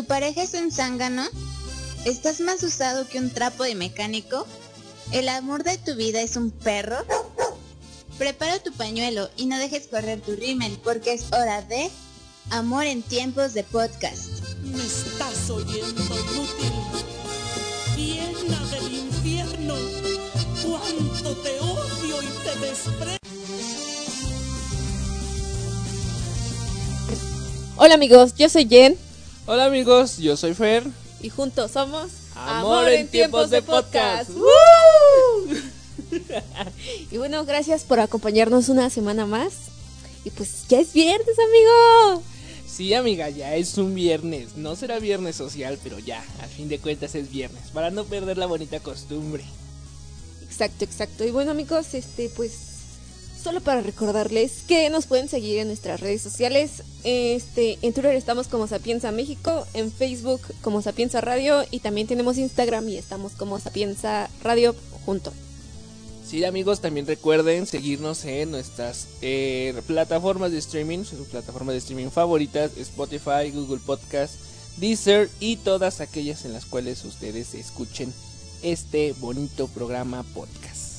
[0.00, 1.28] ¿Tu pareja es un zángano?
[2.06, 4.46] ¿Estás más usado que un trapo de mecánico?
[5.12, 6.96] ¿El amor de tu vida es un perro?
[8.16, 11.90] Prepara tu pañuelo y no dejes correr tu rímel porque es hora de
[12.48, 14.30] Amor en tiempos de podcast.
[14.62, 16.72] Me estás oyendo inútil,
[17.98, 19.74] llena del infierno,
[20.64, 23.20] cuánto te odio y te desprecio.
[27.76, 29.09] Hola amigos, yo soy Jen
[29.52, 30.84] Hola amigos, yo soy Fer.
[31.20, 34.30] y juntos somos Amor en tiempos de podcast.
[34.30, 35.56] ¡Woo!
[37.10, 39.54] y bueno, gracias por acompañarnos una semana más.
[40.24, 42.22] Y pues ya es viernes, amigo.
[42.64, 44.54] Sí, amiga, ya es un viernes.
[44.54, 47.70] No será viernes social, pero ya, a fin de cuentas es viernes.
[47.74, 49.42] Para no perder la bonita costumbre.
[50.44, 51.24] Exacto, exacto.
[51.24, 52.69] Y bueno, amigos, este pues
[53.40, 56.82] solo para recordarles que nos pueden seguir en nuestras redes sociales.
[57.04, 62.38] Este, en Twitter estamos como Sapienza México, en Facebook como Sapienza Radio y también tenemos
[62.38, 65.32] Instagram y estamos como Sapienza Radio junto.
[66.30, 72.10] Sí, amigos, también recuerden seguirnos en nuestras eh, plataformas de streaming, sus plataformas de streaming
[72.10, 74.34] favoritas, Spotify, Google Podcast,
[74.76, 78.12] Deezer y todas aquellas en las cuales ustedes escuchen
[78.62, 80.89] este bonito programa podcast.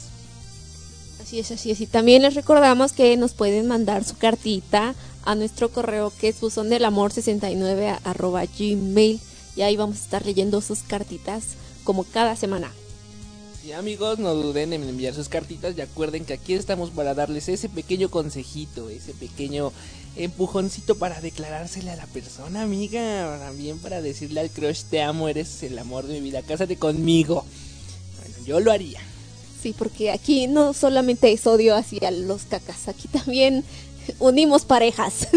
[1.22, 1.80] Así es, así es.
[1.82, 6.42] Y también les recordamos que nos pueden mandar su cartita a nuestro correo que es
[6.42, 9.20] buzondelamor69 arroba gmail
[9.56, 11.44] y ahí vamos a estar leyendo sus cartitas
[11.84, 12.72] como cada semana.
[13.62, 17.48] Sí, amigos, no duden en enviar sus cartitas y acuerden que aquí estamos para darles
[17.50, 19.72] ese pequeño consejito, ese pequeño
[20.16, 23.38] empujoncito para declarársele a la persona, amiga.
[23.38, 27.46] También para decirle al crush, te amo, eres el amor de mi vida, cásate conmigo.
[28.20, 29.11] Bueno, yo lo haría.
[29.62, 33.64] Sí, porque aquí no solamente es odio hacia los cacas, aquí también
[34.20, 35.28] unimos parejas.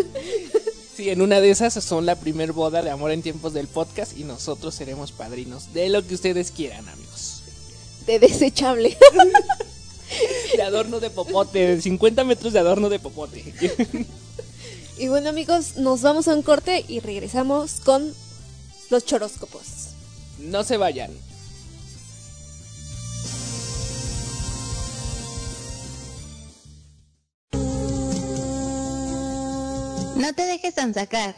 [0.96, 4.16] Sí, en una de esas son la primer boda de amor en tiempos del podcast
[4.16, 7.42] y nosotros seremos padrinos de lo que ustedes quieran, amigos.
[8.06, 8.96] de desechable.
[10.54, 13.42] De adorno de popote, 50 metros de adorno de popote.
[14.96, 18.14] Y bueno amigos, nos vamos a un corte y regresamos con
[18.90, 19.62] los choróscopos.
[20.38, 21.10] No se vayan.
[30.16, 31.34] No te dejes sacar.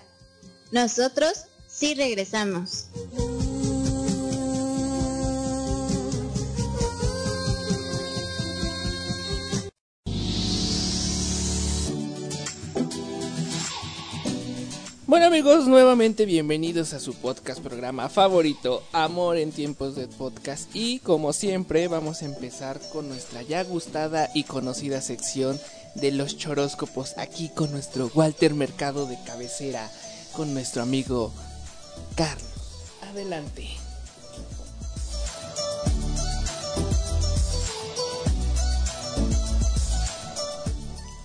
[0.71, 2.89] Nosotros sí regresamos.
[15.07, 20.69] Bueno amigos, nuevamente bienvenidos a su podcast programa favorito, Amor en tiempos de podcast.
[20.75, 25.59] Y como siempre vamos a empezar con nuestra ya gustada y conocida sección
[26.01, 29.91] de los choróscopos aquí con nuestro Walter Mercado de cabecera,
[30.33, 31.33] con nuestro amigo
[32.15, 32.47] Carlos.
[33.03, 33.69] Adelante.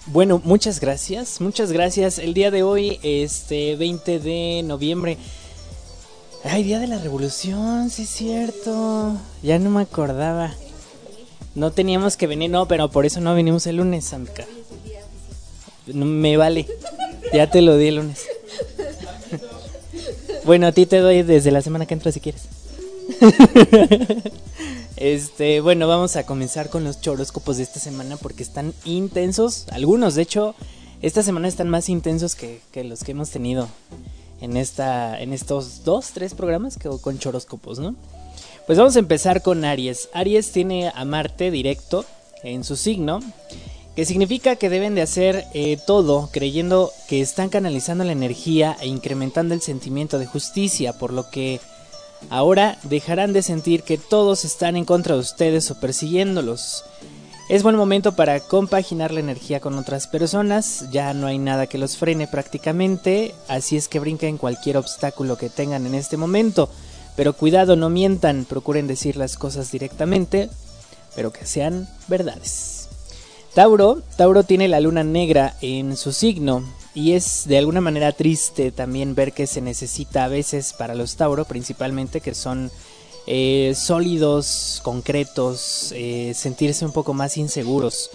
[0.07, 2.19] Bueno, muchas gracias, muchas gracias.
[2.19, 5.17] El día de hoy, este 20 de noviembre.
[6.43, 9.15] Ay, día de la revolución, sí es cierto.
[9.41, 10.53] Ya no me acordaba.
[11.55, 14.45] No teníamos que venir, no, pero por eso no venimos el lunes, amiga.
[15.93, 16.67] No me vale.
[17.33, 18.25] Ya te lo di el lunes.
[20.43, 22.43] Bueno, a ti te doy desde la semana que entra si quieres.
[24.97, 29.65] Este, bueno, vamos a comenzar con los choróscopos de esta semana porque están intensos.
[29.71, 30.53] Algunos, de hecho,
[31.01, 33.67] esta semana están más intensos que, los que hemos tenido
[34.41, 37.95] en esta, en estos dos, tres programas que, con choróscopos, ¿no?
[38.67, 40.07] Pues vamos a empezar con Aries.
[40.13, 42.05] Aries tiene a Marte directo
[42.43, 43.21] en su signo,
[43.95, 48.87] que significa que deben de hacer eh, todo creyendo que están canalizando la energía e
[48.87, 51.59] incrementando el sentimiento de justicia, por lo que
[52.29, 56.85] Ahora dejarán de sentir que todos están en contra de ustedes o persiguiéndolos.
[57.49, 61.77] Es buen momento para compaginar la energía con otras personas, ya no hay nada que
[61.77, 66.69] los frene prácticamente, así es que brinquen cualquier obstáculo que tengan en este momento.
[67.17, 70.49] Pero cuidado, no mientan, procuren decir las cosas directamente,
[71.13, 72.80] pero que sean verdades.
[73.53, 76.63] Tauro, Tauro tiene la luna negra en su signo,
[76.93, 81.17] y es de alguna manera triste también ver que se necesita a veces para los
[81.17, 82.71] Tauro, principalmente que son
[83.27, 88.09] eh, sólidos, concretos, eh, sentirse un poco más inseguros.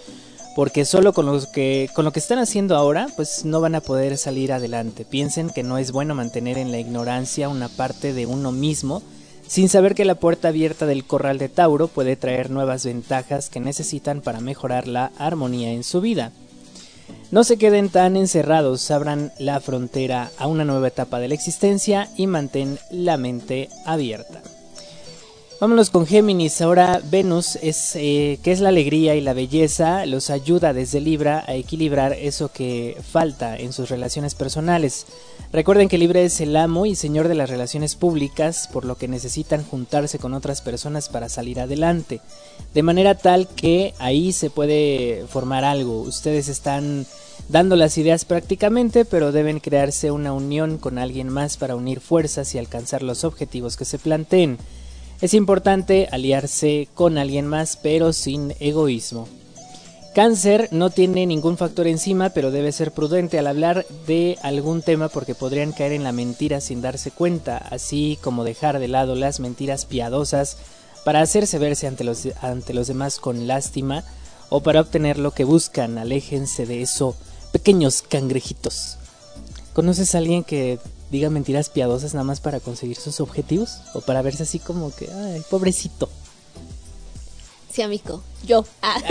[0.55, 3.81] Porque solo con, los que, con lo que están haciendo ahora, pues no van a
[3.81, 5.05] poder salir adelante.
[5.05, 9.03] Piensen que no es bueno mantener en la ignorancia una parte de uno mismo,
[9.47, 13.59] sin saber que la puerta abierta del corral de Tauro puede traer nuevas ventajas que
[13.59, 16.31] necesitan para mejorar la armonía en su vida.
[17.31, 22.09] No se queden tan encerrados, abran la frontera a una nueva etapa de la existencia
[22.17, 24.41] y mantén la mente abierta.
[25.59, 26.61] Vámonos con Géminis.
[26.61, 31.43] Ahora Venus, es, eh, que es la alegría y la belleza, los ayuda desde Libra
[31.47, 35.07] a equilibrar eso que falta en sus relaciones personales.
[35.51, 39.07] Recuerden que Libra es el amo y señor de las relaciones públicas, por lo que
[39.07, 42.21] necesitan juntarse con otras personas para salir adelante.
[42.75, 46.01] De manera tal que ahí se puede formar algo.
[46.01, 47.07] Ustedes están
[47.49, 52.53] dando las ideas prácticamente, pero deben crearse una unión con alguien más para unir fuerzas
[52.53, 54.59] y alcanzar los objetivos que se planteen.
[55.19, 59.27] Es importante aliarse con alguien más, pero sin egoísmo.
[60.13, 65.09] Cáncer no tiene ningún factor encima, pero debe ser prudente al hablar de algún tema
[65.09, 69.39] porque podrían caer en la mentira sin darse cuenta, así como dejar de lado las
[69.39, 70.57] mentiras piadosas
[71.03, 74.03] para hacerse verse ante los, ante los demás con lástima
[74.49, 75.97] o para obtener lo que buscan.
[75.97, 77.15] Aléjense de eso,
[77.51, 78.97] pequeños cangrejitos.
[79.73, 80.79] ¿Conoces a alguien que
[81.11, 85.09] diga mentiras piadosas nada más para conseguir sus objetivos o para verse así como que,
[85.11, 86.09] ay, pobrecito.
[87.71, 88.65] Sí, amigo, yo.
[88.81, 88.97] Ah.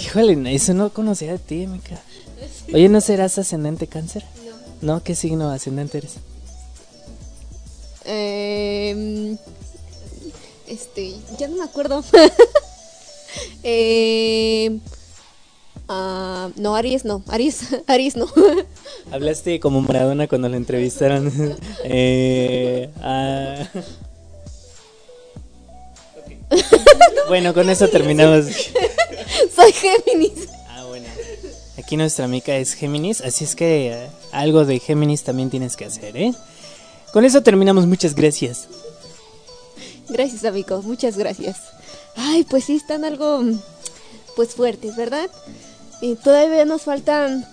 [0.00, 2.00] Híjole, eso no conocía de ti, Mica.
[2.72, 4.24] Oye, ¿no serás ascendente cáncer?
[4.82, 4.94] No.
[4.94, 5.02] ¿No?
[5.02, 6.14] ¿Qué signo ascendente eres?
[8.04, 9.36] Eh,
[10.66, 12.04] este, ya no me acuerdo.
[13.62, 14.78] eh,
[15.88, 18.26] Ah, no, Aries no, Aries, Aries no.
[19.10, 21.32] Hablaste como Maradona cuando lo entrevistaron.
[21.84, 23.66] eh, ah.
[27.28, 28.46] Bueno, con eso terminamos.
[29.54, 30.48] Soy Géminis.
[30.68, 31.06] Ah, bueno.
[31.78, 35.86] Aquí nuestra amiga es Géminis, así es que eh, algo de Géminis también tienes que
[35.86, 36.34] hacer, ¿eh?
[37.12, 38.68] Con eso terminamos, muchas gracias.
[40.08, 41.56] Gracias, amigo, muchas gracias.
[42.16, 43.42] Ay, pues sí, están algo,
[44.36, 45.30] pues fuertes, ¿verdad?
[46.00, 47.46] Y todavía nos faltan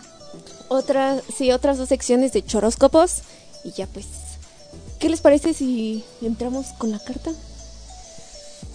[0.68, 3.22] otras, sí, otras dos secciones de choróscopos.
[3.64, 4.06] Y ya pues,
[5.00, 7.32] ¿qué les parece si entramos con la carta?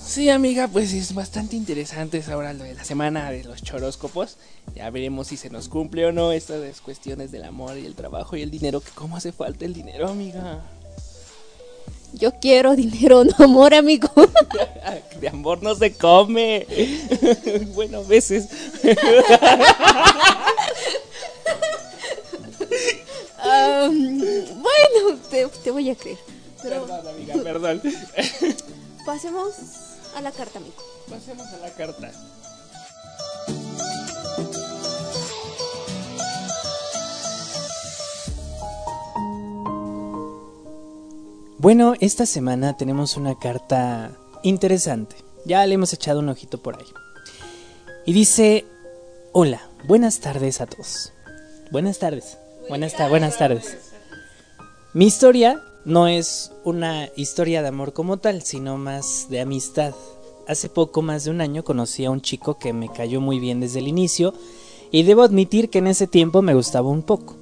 [0.05, 4.39] Sí, amiga, pues es bastante interesante ahora lo de la semana de los choróscopos.
[4.75, 8.37] Ya veremos si se nos cumple o no estas cuestiones del amor y el trabajo
[8.37, 8.81] y el dinero.
[8.81, 10.65] Que cómo hace falta el dinero, amiga.
[12.13, 14.11] Yo quiero dinero, no amor, amigo.
[15.21, 16.67] De amor no se come.
[17.75, 18.49] bueno, veces.
[23.43, 26.19] bueno, te, voy a creer.
[26.63, 27.83] Perdón, amiga, perdón.
[29.07, 29.55] Pasemos
[30.15, 30.75] a la carta, amigo.
[31.09, 32.13] Pasemos a la carta.
[41.61, 45.17] Bueno, esta semana tenemos una carta interesante.
[45.45, 46.87] Ya le hemos echado un ojito por ahí.
[48.07, 48.65] Y dice,
[49.33, 51.13] hola, buenas tardes a todos.
[51.71, 52.39] Buenas tardes.
[52.71, 53.77] Buenas, buenas tardes.
[54.95, 59.93] Mi historia no es una historia de amor como tal, sino más de amistad.
[60.49, 63.61] Hace poco más de un año conocí a un chico que me cayó muy bien
[63.61, 64.33] desde el inicio
[64.91, 67.40] y debo admitir que en ese tiempo me gustaba un poco.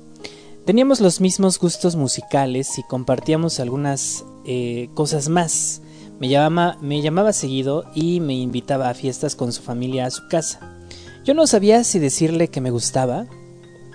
[0.69, 5.81] Teníamos los mismos gustos musicales y compartíamos algunas eh, cosas más.
[6.21, 10.29] Me llamaba, me llamaba seguido y me invitaba a fiestas con su familia a su
[10.29, 10.61] casa.
[11.25, 13.25] Yo no sabía si decirle que me gustaba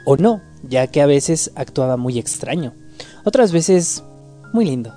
[0.08, 2.74] o no, ya que a veces actuaba muy extraño,
[3.24, 4.04] otras veces
[4.52, 4.96] muy lindo.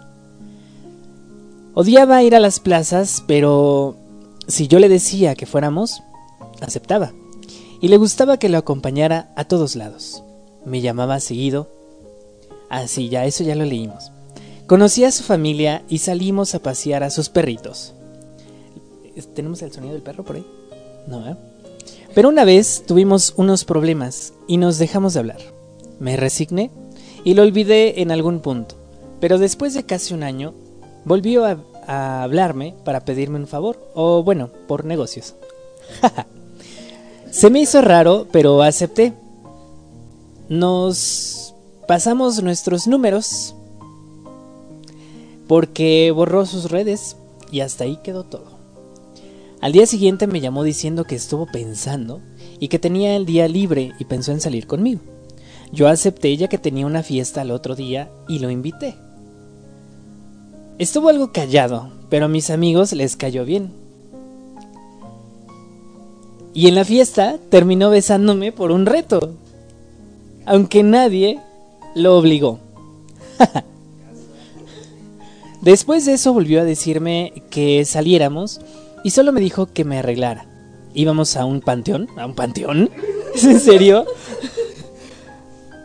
[1.74, 3.98] Odiaba ir a las plazas, pero
[4.48, 6.02] si yo le decía que fuéramos,
[6.62, 7.12] aceptaba.
[7.82, 10.22] Y le gustaba que lo acompañara a todos lados
[10.66, 11.68] me llamaba seguido.
[12.68, 14.10] Ah, sí, ya, eso ya lo leímos.
[14.66, 17.94] Conocí a su familia y salimos a pasear a sus perritos.
[19.34, 20.46] ¿Tenemos el sonido del perro por ahí?
[21.06, 21.36] No, ¿eh?
[22.14, 25.40] Pero una vez tuvimos unos problemas y nos dejamos de hablar.
[26.00, 26.70] Me resigné
[27.24, 28.74] y lo olvidé en algún punto.
[29.20, 30.52] Pero después de casi un año,
[31.04, 35.36] volvió a hablarme para pedirme un favor, o bueno, por negocios.
[37.30, 39.12] Se me hizo raro, pero acepté
[40.48, 41.54] nos
[41.88, 43.54] pasamos nuestros números
[45.48, 47.16] porque borró sus redes
[47.50, 48.56] y hasta ahí quedó todo.
[49.60, 52.20] Al día siguiente me llamó diciendo que estuvo pensando
[52.60, 55.00] y que tenía el día libre y pensó en salir conmigo.
[55.72, 58.96] Yo acepté ya que tenía una fiesta al otro día y lo invité.
[60.78, 63.72] Estuvo algo callado, pero a mis amigos les cayó bien.
[66.52, 69.34] Y en la fiesta terminó besándome por un reto
[70.46, 71.40] aunque nadie
[71.94, 72.58] lo obligó.
[75.60, 78.60] Después de eso volvió a decirme que saliéramos
[79.04, 80.46] y solo me dijo que me arreglara
[80.96, 82.08] íbamos a un panteón.
[82.16, 82.90] ¿A un panteón?
[83.34, 84.06] ¿Es en serio?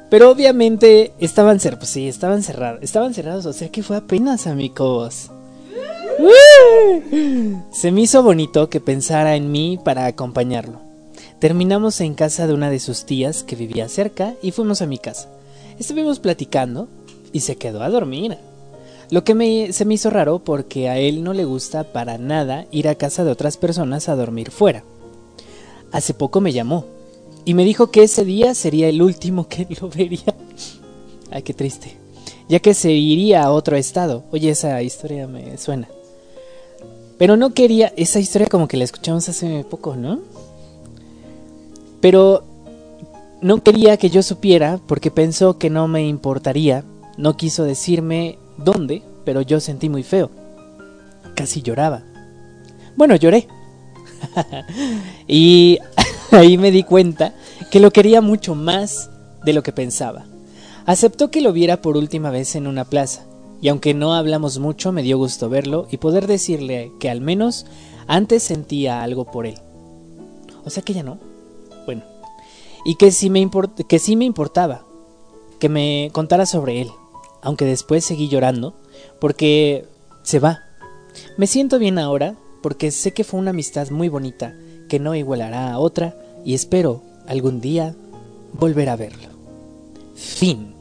[0.09, 1.79] Pero obviamente estaban cerrados.
[1.81, 2.79] Pues sí, estaban cerrados.
[2.81, 5.29] Estaban cerrados, o sea que fue apenas, amigos.
[7.71, 10.81] Se me hizo bonito que pensara en mí para acompañarlo.
[11.41, 14.99] Terminamos en casa de una de sus tías que vivía cerca y fuimos a mi
[14.99, 15.27] casa.
[15.79, 16.87] Estuvimos platicando
[17.33, 18.37] y se quedó a dormir.
[19.09, 22.67] Lo que me, se me hizo raro porque a él no le gusta para nada
[22.69, 24.83] ir a casa de otras personas a dormir fuera.
[25.91, 26.85] Hace poco me llamó
[27.43, 30.35] y me dijo que ese día sería el último que lo vería.
[31.31, 31.97] Ay, qué triste.
[32.49, 34.25] Ya que se iría a otro estado.
[34.31, 35.89] Oye, esa historia me suena.
[37.17, 40.19] Pero no quería, esa historia como que la escuchamos hace poco, ¿no?
[42.01, 42.43] Pero
[43.41, 46.83] no quería que yo supiera porque pensó que no me importaría.
[47.17, 50.29] No quiso decirme dónde, pero yo sentí muy feo.
[51.35, 52.03] Casi lloraba.
[52.95, 53.47] Bueno, lloré.
[55.27, 55.79] y
[56.31, 57.33] ahí me di cuenta
[57.69, 59.09] que lo quería mucho más
[59.43, 60.25] de lo que pensaba.
[60.85, 63.23] Aceptó que lo viera por última vez en una plaza,
[63.61, 67.65] y aunque no hablamos mucho, me dio gusto verlo y poder decirle que al menos
[68.07, 69.59] antes sentía algo por él.
[70.65, 71.30] O sea que ya no.
[72.85, 73.49] Y que sí me,
[73.87, 74.85] que sí me importaba
[75.61, 76.89] que me contara sobre él,
[77.43, 78.73] aunque después seguí llorando
[79.19, 79.85] porque
[80.23, 80.63] se va.
[81.37, 84.55] Me siento bien ahora porque sé que fue una amistad muy bonita
[84.89, 87.95] que no igualará a otra y espero algún día
[88.53, 89.29] volver a verlo.
[90.15, 90.80] Fin.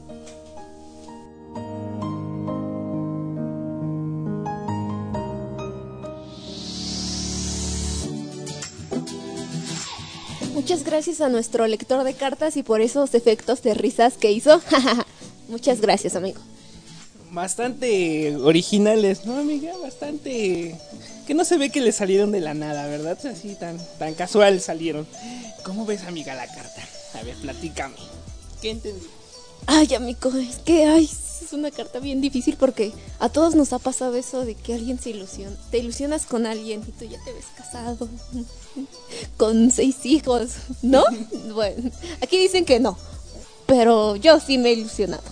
[10.71, 14.61] Muchas gracias a nuestro lector de cartas y por esos efectos de risas que hizo.
[15.49, 16.39] Muchas gracias, amigo.
[17.29, 19.73] Bastante originales, ¿no, amiga?
[19.83, 20.77] Bastante...
[21.27, 23.17] Que no se ve que le salieron de la nada, ¿verdad?
[23.25, 25.05] Así tan, tan casual salieron.
[25.65, 26.87] ¿Cómo ves, amiga, la carta?
[27.15, 27.97] A ver, platícame.
[28.61, 29.07] ¿Qué entendí?
[29.65, 31.09] Ay, amigo, es que ay,
[31.41, 34.99] es una carta bien difícil porque a todos nos ha pasado eso de que alguien
[34.99, 35.55] se ilusiona.
[35.69, 38.07] Te ilusionas con alguien y tú ya te ves casado.
[39.37, 41.03] Con seis hijos, ¿no?
[41.53, 42.97] bueno, aquí dicen que no.
[43.65, 45.23] Pero yo sí me he ilusionado.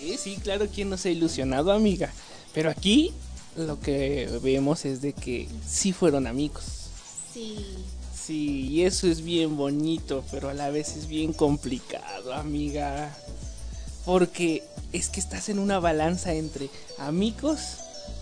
[0.00, 2.12] Sí, sí, claro, ¿quién no se ha ilusionado, amiga?
[2.52, 3.12] Pero aquí
[3.56, 6.64] lo que vemos es de que sí fueron amigos.
[7.32, 7.56] Sí.
[8.26, 13.16] Sí, y eso es bien bonito, pero a la vez es bien complicado, amiga.
[14.06, 17.60] Porque es que estás en una balanza entre amigos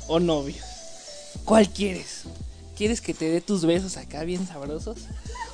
[0.09, 0.65] o novios.
[1.45, 2.23] ¿Cuál quieres?
[2.77, 4.99] ¿Quieres que te dé tus besos acá bien sabrosos?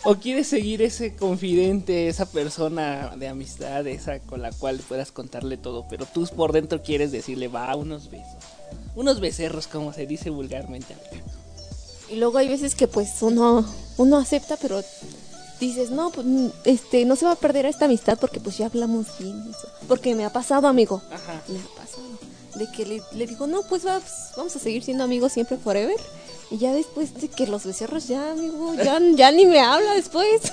[0.04, 5.58] ¿O quieres seguir ese confidente, esa persona de amistad, esa con la cual puedas contarle
[5.58, 8.42] todo, pero tú por dentro quieres decirle, va, unos besos?
[8.94, 10.96] Unos becerros, como se dice vulgarmente.
[12.08, 13.66] Y luego hay veces que pues uno,
[13.98, 14.82] uno acepta, pero
[15.66, 16.26] dices, no, pues
[16.64, 19.42] este, no se va a perder esta amistad porque pues ya hablamos bien.
[19.88, 21.02] Porque me ha pasado, amigo.
[21.10, 21.42] Ajá.
[21.48, 22.02] Me ha pasado.
[22.56, 24.02] De que le, le digo, no, pues, pues,
[24.36, 25.96] vamos a seguir siendo amigos siempre forever.
[26.50, 30.26] Y ya después de que los becerros ya, amigo, ya, ya ni me habla después.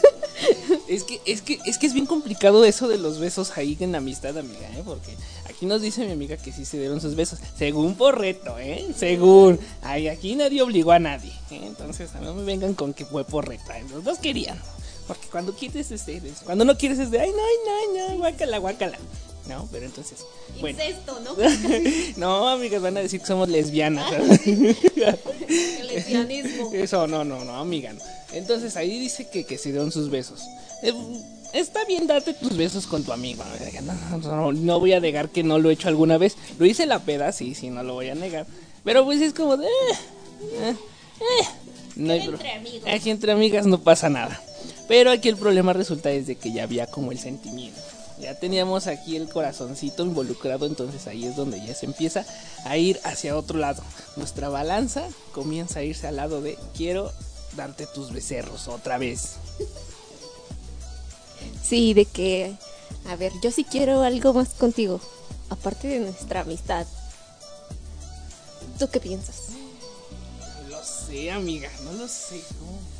[0.88, 3.92] Es que, es que, es que es bien complicado eso de los besos ahí en
[3.92, 4.84] la amistad, amiga, ¿eh?
[4.86, 5.18] Porque
[5.50, 7.40] aquí nos dice mi amiga que sí se dieron sus besos.
[7.58, 8.88] Según por reto, ¿eh?
[8.96, 9.60] Según.
[9.82, 11.32] Ay, aquí nadie obligó a nadie.
[11.50, 11.62] ¿eh?
[11.64, 13.72] Entonces, no me vengan con que fue por reto.
[13.72, 13.84] ¿eh?
[13.90, 14.62] Los dos querían.
[15.08, 18.58] Porque cuando quieres, este, cuando no quieres es de, ay, no, ay, no, no, guácala,
[18.58, 18.98] guácala.
[19.48, 20.26] No, pero entonces.
[20.60, 20.78] Bueno.
[20.78, 21.36] Incesto, ¿no?
[22.18, 24.12] no, amigas, van a decir que somos lesbianas.
[24.46, 26.74] El lesbianismo.
[26.74, 27.94] Eso, no, no, no, amiga.
[27.94, 28.02] No.
[28.34, 30.42] Entonces ahí dice que, que se dieron sus besos.
[30.84, 30.94] Eh,
[31.54, 33.44] está bien darte tus besos con tu amigo.
[33.84, 36.36] No, no, no, voy a negar que no lo he hecho alguna vez.
[36.60, 38.46] Lo hice la peda, sí, sí, no lo voy a negar.
[38.84, 39.66] Pero pues es como de.
[39.66, 39.70] Eh,
[40.42, 40.76] eh,
[41.20, 41.48] eh.
[41.96, 42.90] No hay entre amigos.
[42.94, 44.42] Aquí entre amigas no pasa nada.
[44.88, 47.82] Pero aquí el problema resulta es de que ya había como el sentimiento.
[48.20, 52.26] Ya teníamos aquí el corazoncito involucrado, entonces ahí es donde ya se empieza
[52.66, 53.84] a ir hacia otro lado.
[54.16, 57.12] Nuestra balanza comienza a irse al lado de quiero
[57.56, 59.36] darte tus becerros otra vez.
[61.64, 62.56] Sí, de que,
[63.08, 65.00] a ver, yo sí quiero algo más contigo,
[65.50, 66.88] aparte de nuestra amistad.
[68.80, 69.50] ¿Tú qué piensas?
[70.64, 72.38] No lo sé, amiga, no lo sé.
[72.62, 72.98] No.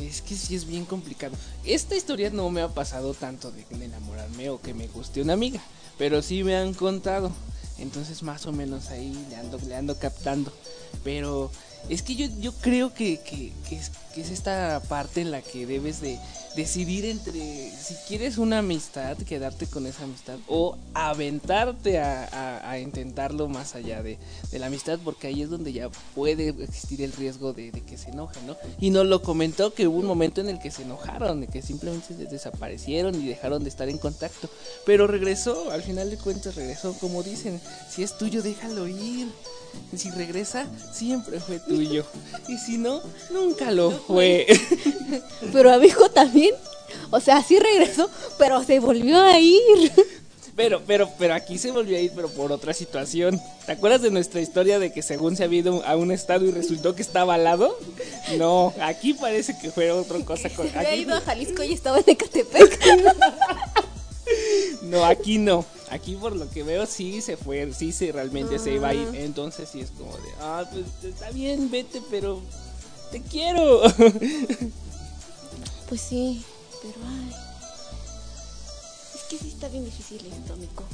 [0.00, 1.34] Es que sí es bien complicado.
[1.64, 5.60] Esta historia no me ha pasado tanto de enamorarme o que me guste una amiga,
[5.98, 7.30] pero sí me han contado.
[7.78, 10.52] Entonces más o menos ahí le ando, le ando captando.
[11.02, 11.50] Pero
[11.88, 16.18] Es que yo, yo creo que, que, es, esta parte en la que debes de
[16.54, 23.48] decidir entre si quieres una amistad, quedarte con esa amistad o aventarte a, a- intentarlo
[23.48, 24.18] más allá de,
[24.50, 28.10] de la amistad, porque ahí es donde ya puede existir el riesgo de, que se
[28.10, 28.56] enojen, ¿no?
[28.80, 31.62] Y nos lo comentó que hubo un momento en el que se enojaron, de que
[31.62, 34.50] simplemente desaparecieron y dejaron de estar en contacto,
[34.84, 39.28] pero regresó, al final de cuentas regresó, como dicen, si es tuyo déjalo ir.
[39.96, 42.04] Si regresa, siempre fue tuyo.
[42.48, 43.00] Y si no,
[43.30, 44.46] nunca lo fue.
[45.52, 46.54] Pero amigo también.
[47.10, 48.08] O sea, sí regresó,
[48.38, 49.92] pero se volvió a ir.
[50.56, 53.40] Pero, pero, pero aquí se volvió a ir, pero por otra situación.
[53.64, 56.50] ¿Te acuerdas de nuestra historia de que según se había ido a un estado y
[56.50, 57.78] resultó que estaba al lado?
[58.36, 60.50] No, aquí parece que fue otra cosa.
[60.50, 62.78] Con, Se había aquí, ido a Jalisco y estaba en Ecatepec.
[64.82, 65.64] No, aquí no.
[65.90, 69.08] Aquí por lo que veo sí se fue, sí se realmente se iba a ir.
[69.14, 72.40] Entonces sí es como de, ah, pues está bien, vete, pero
[73.10, 73.82] te quiero.
[75.88, 76.44] Pues sí,
[76.82, 77.34] pero ay.
[79.12, 80.84] Es que sí está bien difícil esto, amigo.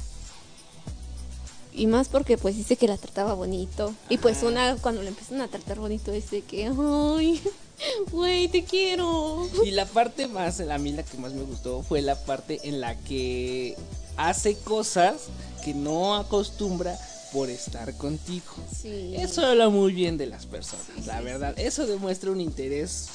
[1.74, 3.92] Y más porque pues dice que la trataba bonito.
[4.08, 7.42] Y pues una, cuando le empiezan a tratar bonito es de que, ay,
[8.10, 9.48] güey, te quiero.
[9.64, 12.80] Y la parte más, a mí la que más me gustó fue la parte en
[12.80, 13.76] la que
[14.16, 15.24] hace cosas
[15.64, 16.98] que no acostumbra
[17.32, 18.54] por estar contigo.
[18.74, 19.14] Sí.
[19.16, 21.58] Eso habla muy bien de las personas, la verdad.
[21.58, 23.08] Eso demuestra un interés,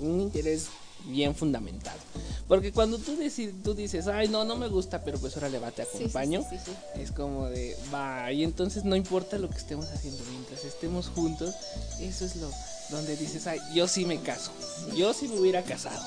[0.00, 0.68] un interés
[1.06, 1.98] bien fundamentado.
[2.48, 5.70] Porque cuando tú, deci- tú dices, ay, no, no me gusta, pero pues órale, va,
[5.70, 6.42] te acompaño.
[6.50, 6.62] sí, sí,
[6.94, 7.00] sí.
[7.00, 11.54] Es como de, va, y entonces no importa lo que estemos haciendo, mientras estemos juntos,
[12.00, 12.50] eso es lo
[12.90, 14.50] donde dices, ay, yo sí me caso,
[14.94, 16.02] yo sí me hubiera casado.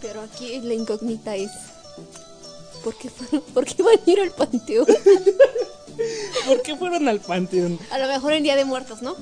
[0.00, 1.50] Pero aquí la incógnita es.
[2.82, 3.08] ¿Por qué,
[3.54, 4.86] ¿Por qué van a ir al panteón?
[6.46, 7.78] ¿Por qué fueron al panteón?
[7.90, 9.16] A lo mejor en Día de Muertos, ¿no?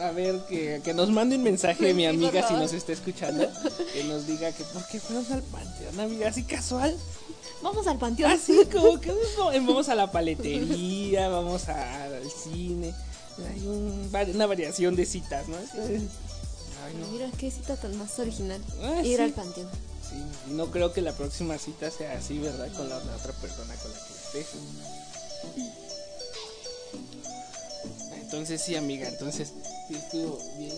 [0.00, 2.92] A ver, que, que nos mande un mensaje mi Sí, por amiga si nos está
[2.92, 3.48] escuchando,
[3.92, 6.96] que nos diga que por qué fueron al panteón, amiga, así casual.
[7.62, 8.30] Vamos al panteón.
[8.32, 12.92] Así como que vamos- a la paletería, vamos a- al cine.
[13.50, 15.56] Hay un una variación de citas, ¿no?
[15.56, 17.06] Ay, no.
[17.12, 18.60] Mira qué cita tan más original.
[18.82, 19.22] Ah, Ir sí.
[19.22, 19.68] al panteón.
[20.10, 20.16] Sí,
[20.50, 22.66] y no creo que la próxima cita sea así, ¿verdad?
[22.76, 24.46] Con la, la otra persona con la que estés.
[28.32, 29.52] Entonces sí, amiga, entonces
[29.88, 30.72] sí estuvo bien,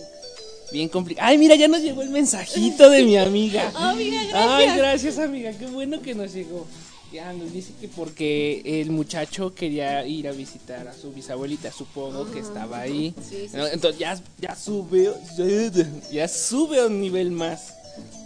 [0.73, 1.25] bien complicado.
[1.29, 3.71] Ay, mira, ya nos llegó el mensajito de mi amiga.
[3.71, 4.33] Gracias.
[4.33, 6.67] Ay, gracias, amiga, qué bueno que nos llegó.
[7.13, 12.29] Ya nos dice que porque el muchacho quería ir a visitar a su bisabuelita, supongo
[12.29, 13.15] que estaba ahí.
[13.21, 13.65] Sí, sí, ¿no?
[13.67, 15.13] Entonces ya, ya sube,
[16.11, 17.73] ya sube a un nivel más.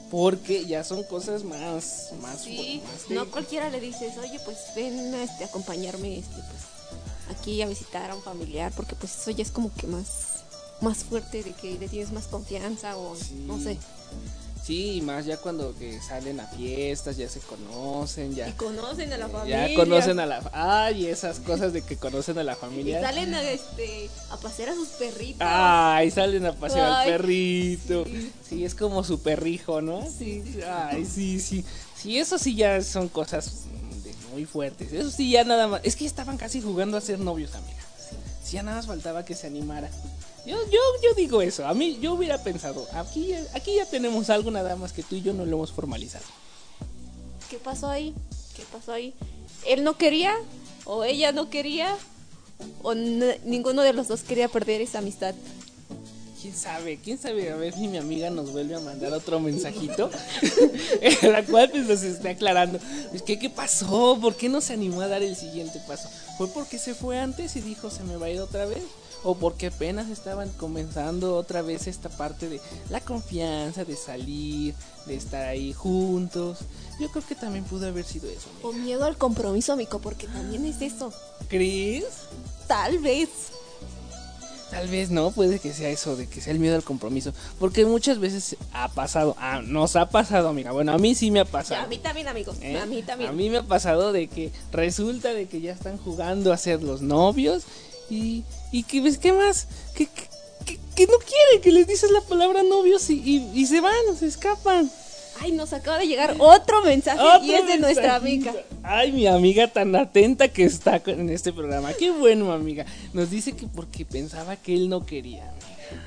[0.09, 4.57] Porque ya son cosas más, más, Sí, más de- no cualquiera le dices, oye, pues
[4.75, 6.58] ven a este, acompañarme este, pues,
[7.29, 10.43] aquí a visitar a un familiar, porque pues eso ya es como que más,
[10.81, 13.43] más fuerte, de que le tienes más confianza o Sí.
[13.47, 13.77] no sé.
[14.63, 19.11] Sí, y más ya cuando que salen a fiestas, ya se conocen, ya, Y conocen
[19.13, 19.67] a la familia.
[19.67, 20.47] ya conocen a la...
[20.53, 23.01] Ay, esas cosas de que conocen a la Y familia.
[23.01, 25.41] salen a, este, a pasear a sus perritos.
[25.49, 28.03] Ay, salen a pasear al perrito.
[28.47, 28.63] Sí.
[28.63, 30.01] es como su perrijo, ¿no?
[30.05, 31.65] Sí, sí, Ay, sí, sí.
[31.95, 33.63] Sí, eso sí ya son cosas
[34.31, 34.91] muy fuertes.
[34.93, 35.81] Eso sí ya nada más.
[35.83, 37.79] Es que estaban casi jugando a ser novios, amiga.
[38.43, 39.89] Sí, ya nada más faltaba que se animara.
[40.45, 41.67] Yo, yo, yo digo eso.
[41.67, 45.21] A mí, yo hubiera pensado, aquí, aquí ya tenemos algo nada más que tú y
[45.21, 46.25] yo no lo hemos formalizado.
[47.49, 48.15] ¿Qué pasó ahí?
[48.55, 49.13] ¿Qué pasó ahí?
[49.67, 50.33] ¿Él no quería?
[50.85, 51.95] ¿O ella no quería?
[52.81, 55.35] ¿O ninguno de los dos quería perder esa amistad?
[56.41, 56.99] ¿Quién sabe?
[57.03, 57.51] ¿Quién sabe?
[57.51, 60.09] A ver si mi amiga nos vuelve a mandar otro mensajito.
[61.01, 62.79] en la cual pues nos está aclarando.
[63.13, 64.17] Es que, ¿qué pasó?
[64.21, 66.09] ¿Por qué no se animó a dar el siguiente paso?
[66.37, 68.83] ¿Fue porque se fue antes y dijo se me va a ir otra vez?
[69.23, 74.73] ¿O porque apenas estaban comenzando otra vez esta parte de la confianza, de salir,
[75.07, 76.59] de estar ahí juntos?
[77.01, 78.47] Yo creo que también pudo haber sido eso.
[78.61, 78.85] ¿O amiga.
[78.85, 79.99] miedo al compromiso, amigo?
[79.99, 81.11] Porque también es eso.
[81.49, 82.05] ¿Crees?
[82.65, 83.27] Tal vez.
[84.79, 87.33] Tal vez no, puede que sea eso, de que sea el miedo al compromiso.
[87.59, 90.71] Porque muchas veces ha pasado, ah, nos ha pasado, amiga.
[90.71, 91.83] Bueno, a mí sí me ha pasado.
[91.83, 92.57] a mí también, amigos.
[92.61, 92.77] ¿eh?
[92.79, 93.29] A mí también.
[93.29, 96.81] A mí me ha pasado de que resulta de que ya están jugando a ser
[96.81, 97.63] los novios
[98.09, 100.23] y, y que ves qué más, que, que,
[100.65, 103.93] que- que no quieren que les dices la palabra novios y, y, y se van,
[104.17, 104.89] se escapan.
[105.41, 108.53] Ay, nos acaba de llegar otro mensaje y es de nuestra amiga.
[108.83, 111.93] Ay, mi amiga tan atenta que está en este programa.
[111.93, 112.85] Qué bueno, amiga.
[113.13, 115.51] Nos dice que porque pensaba que él no quería.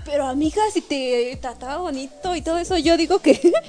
[0.04, 3.52] Pero amiga, si te trataba bonito y todo eso, yo digo que.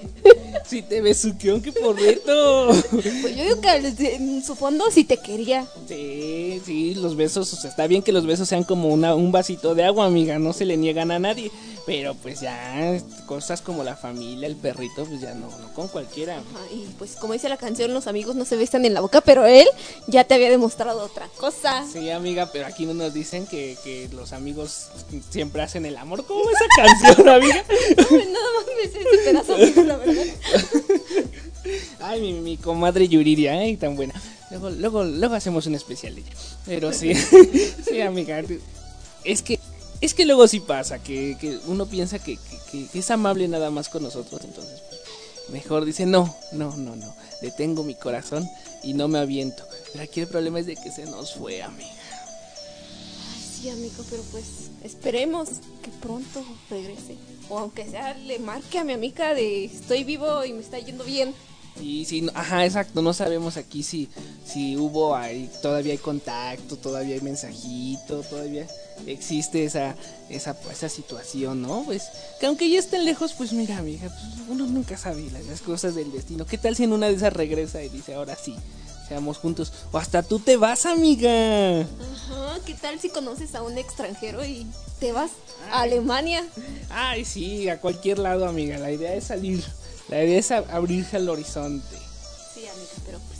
[0.66, 2.68] Si te besuqueó, qué porreto.
[2.92, 5.68] pues yo digo que en su fondo sí te quería.
[5.88, 9.32] Sí, sí, los besos, o sea, está bien que los besos sean como una, un
[9.32, 11.52] vasito de agua, amiga, no se le niegan a nadie.
[11.86, 16.38] Pero pues ya, cosas como la familia, el perrito, pues ya no, no con cualquiera.
[16.38, 19.20] Ajá, y pues como dice la canción, los amigos no se besan en la boca,
[19.20, 19.68] pero él
[20.08, 21.86] ya te había demostrado otra cosa.
[21.92, 24.88] Sí, amiga, pero aquí no nos dicen que, que los amigos
[25.30, 26.26] siempre hacen el amor.
[26.26, 27.56] ¿Cómo esa canción, amiga?
[28.00, 30.24] Nada más me sé este pedazo, amigo, la verdad.
[32.00, 34.14] Ay, mi, mi comadre Yuriria, ay, tan buena.
[34.50, 36.32] Luego, luego, luego hacemos un especial de ella.
[36.66, 37.14] Pero sí,
[37.88, 38.42] sí, amiga.
[39.24, 39.60] Es que,
[40.06, 42.38] es que luego sí pasa, que, que uno piensa que,
[42.72, 44.82] que- es amable nada más con nosotros, entonces
[45.50, 48.48] mejor dice, no, no, no, no, detengo mi corazón
[48.84, 49.64] y no me aviento.
[49.92, 51.90] Pero aquí el problema es de que se nos fue, amiga.
[53.62, 54.46] Sí, amigo, pero pues
[54.84, 55.50] esperemos
[55.82, 57.16] que pronto regrese.
[57.50, 61.04] O aunque sea, le marque a mi amiga de estoy vivo y me está yendo
[61.06, 61.34] bien.
[61.80, 64.10] Sí, sí, no- ajá, exacto, no sabemos aquí si,
[64.46, 68.68] si hubo ahí, todavía hay contacto, todavía hay mensajito, todavía
[69.08, 69.96] existe esa,
[70.30, 71.84] esa, esa situación, ¿no?
[71.84, 72.04] Pues,
[72.40, 75.96] que aunque ya estén lejos, pues mira, amiga, pues, uno nunca sabe las, las cosas
[75.96, 76.46] del destino.
[76.46, 78.56] ¿Qué tal si en una de esas regresa y dice, ahora sí,
[79.08, 79.74] seamos juntos?
[79.92, 81.82] O hasta tú te vas, amiga.
[81.82, 84.68] Ajá, ¿qué tal si conoces a un extranjero y
[85.00, 85.32] te vas
[85.72, 86.46] a Alemania?
[86.90, 89.64] Ay, sí, a cualquier lado, amiga, la idea es salir,
[90.10, 91.98] la idea es abrirse al horizonte.
[92.54, 93.40] Sí, amiga, pero pues.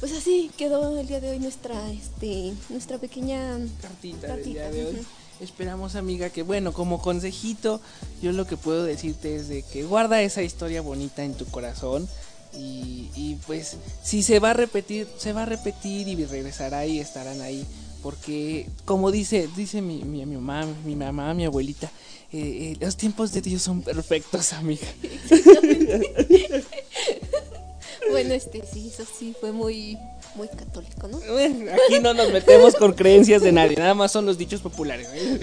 [0.00, 3.58] Pues así quedó el día de hoy nuestra, este, nuestra pequeña.
[3.82, 5.06] cartita, del día de hoy.
[5.40, 7.80] Esperamos, amiga, que bueno, como consejito,
[8.22, 12.08] yo lo que puedo decirte es de que guarda esa historia bonita en tu corazón.
[12.54, 16.98] Y, y, pues si se va a repetir, se va a repetir y regresará y
[16.98, 17.66] estarán ahí.
[18.02, 21.90] Porque como dice, dice mi, mi, mi mamá, mi mamá, mi abuelita,
[22.32, 24.86] eh, eh, los tiempos de Dios son perfectos, amiga.
[28.10, 29.98] Bueno, este, sí, eso sí, fue muy,
[30.34, 31.18] muy católico, ¿no?
[31.18, 35.08] Bueno, Aquí no nos metemos con creencias de nadie, nada más son los dichos populares.
[35.12, 35.40] ¿eh?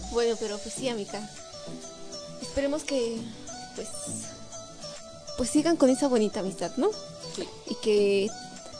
[0.12, 1.28] Bueno, pero pues sí, amiga.
[2.40, 3.18] Esperemos que,
[3.76, 3.88] pues,
[5.36, 6.90] pues sigan con esa bonita amistad, ¿no?
[7.36, 7.44] Sí.
[7.70, 8.28] Y que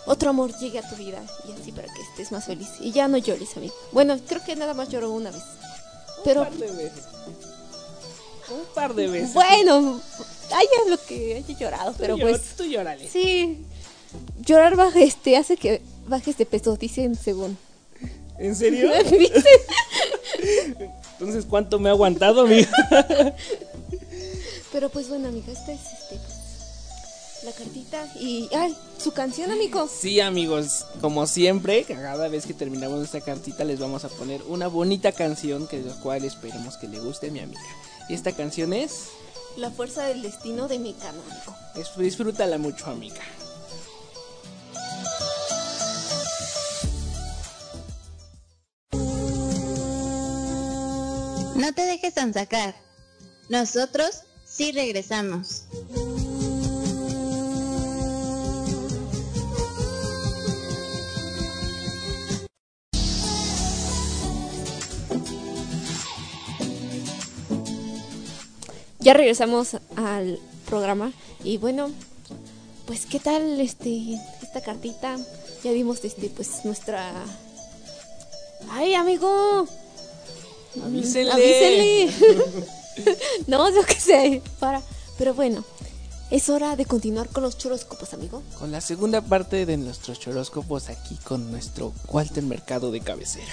[0.06, 2.68] otro amor llegue a tu vida y así para que estés más feliz.
[2.80, 3.74] Y ya no llores, amigo.
[3.92, 5.42] Bueno, creo que nada más lloró una vez.
[6.24, 7.04] Pero, Un par de veces.
[8.50, 9.34] Un par de veces.
[9.34, 10.00] bueno,
[10.52, 13.08] haya lo que haya llorado, pero Tú llor- pues, Tú llórale.
[13.08, 13.64] sí.
[14.44, 17.56] Llorar baja, este, hace que bajes de peso, dicen según.
[18.38, 18.90] ¿En serio?
[19.10, 19.44] ¿Viste?
[21.18, 22.68] Entonces, ¿cuánto me ha aguantado, amiga?
[24.72, 26.18] Pero pues bueno, amiga, esta es este,
[27.44, 29.88] la cartita y ay, su canción, amigo.
[29.88, 34.68] Sí, amigos, como siempre, cada vez que terminamos esta cartita les vamos a poner una
[34.68, 37.60] bonita canción que de la cual esperemos que le guste a mi amiga.
[38.08, 39.08] Y esta canción es,
[39.56, 41.54] La fuerza del destino de mi canónico.
[41.74, 43.22] es disfrútala mucho, amiga.
[51.56, 52.74] No te dejes sacar.
[53.48, 55.64] Nosotros sí regresamos.
[69.02, 70.38] Ya regresamos al
[70.68, 71.12] programa
[71.44, 71.90] y bueno,
[72.86, 75.18] pues qué tal este esta cartita.
[75.64, 77.12] Ya vimos este pues nuestra
[78.70, 79.66] Ay, amigo.
[80.82, 81.32] Avísenle.
[81.32, 82.12] Avísenle.
[83.46, 84.82] no, yo qué sé, para,
[85.18, 85.64] pero bueno,
[86.30, 88.42] es hora de continuar con los choróscopos, amigo.
[88.58, 93.52] Con la segunda parte de nuestros choróscopos aquí con nuestro Walter Mercado de cabecera.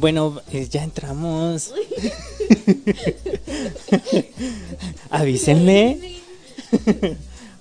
[0.00, 1.74] Bueno, eh, ya entramos.
[5.10, 6.20] Avísenle.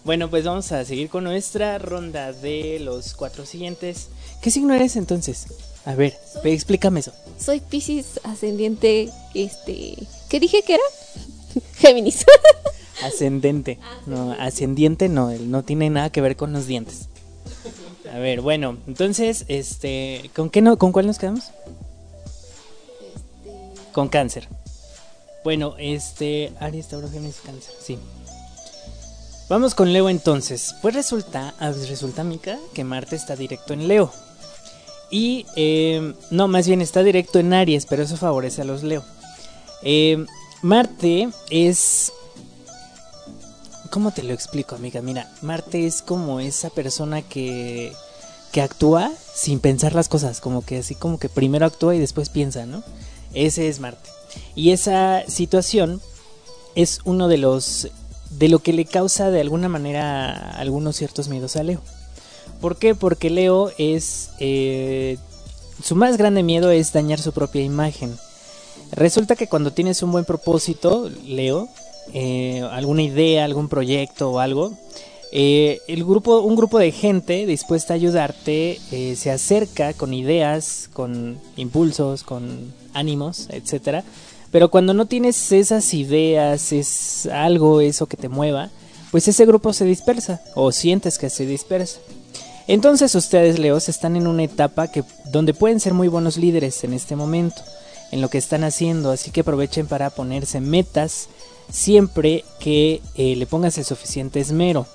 [0.03, 4.09] bueno, pues vamos a seguir con nuestra ronda de los cuatro siguientes.
[4.39, 5.47] ¿Qué signo eres entonces?
[5.83, 7.11] A ver, ve, explícame eso.
[7.39, 9.95] Soy Piscis ascendiente, este,
[10.29, 10.83] ¿qué dije que era?
[11.77, 12.23] Géminis.
[13.03, 13.79] Ascendente.
[14.05, 17.09] No, ascendiente no, él no tiene nada que ver con los dientes.
[18.13, 21.51] A ver, bueno, entonces, este, ¿con qué no, con cuál nos quedamos?
[23.97, 24.47] Con cáncer.
[25.43, 27.97] Bueno, este, Aries, Tauro, cáncer, sí.
[29.49, 30.75] Vamos con Leo entonces.
[30.83, 34.11] Pues resulta, ah, resulta, Mica, que Marte está directo en Leo.
[35.09, 39.03] Y eh, no, más bien está directo en Aries, pero eso favorece a los Leo.
[39.81, 40.23] Eh,
[40.61, 42.13] Marte es...
[43.89, 45.01] ¿Cómo te lo explico, amiga?
[45.01, 47.91] Mira, Marte es como esa persona que,
[48.51, 52.29] que actúa sin pensar las cosas, como que así como que primero actúa y después
[52.29, 52.83] piensa, ¿no?
[53.33, 54.09] Ese es Marte.
[54.55, 56.01] Y esa situación
[56.75, 57.89] es uno de los
[58.29, 61.81] de lo que le causa de alguna manera algunos ciertos miedos a Leo.
[62.61, 62.95] ¿Por qué?
[62.95, 65.17] Porque Leo es eh,
[65.83, 68.15] su más grande miedo es dañar su propia imagen.
[68.91, 71.67] Resulta que cuando tienes un buen propósito, Leo,
[72.13, 74.73] eh, alguna idea, algún proyecto o algo,
[75.31, 78.79] eh, el grupo, un grupo de gente dispuesta a ayudarte
[79.15, 84.03] se acerca con ideas, con impulsos, con ánimos, etcétera.
[84.51, 88.69] Pero cuando no tienes esas ideas, es algo, eso que te mueva,
[89.11, 91.99] pues ese grupo se dispersa o sientes que se dispersa.
[92.67, 96.93] Entonces ustedes, Leos, están en una etapa que, donde pueden ser muy buenos líderes en
[96.93, 97.61] este momento,
[98.11, 101.29] en lo que están haciendo, así que aprovechen para ponerse metas
[101.71, 104.85] siempre que eh, le pongas el suficiente esmero.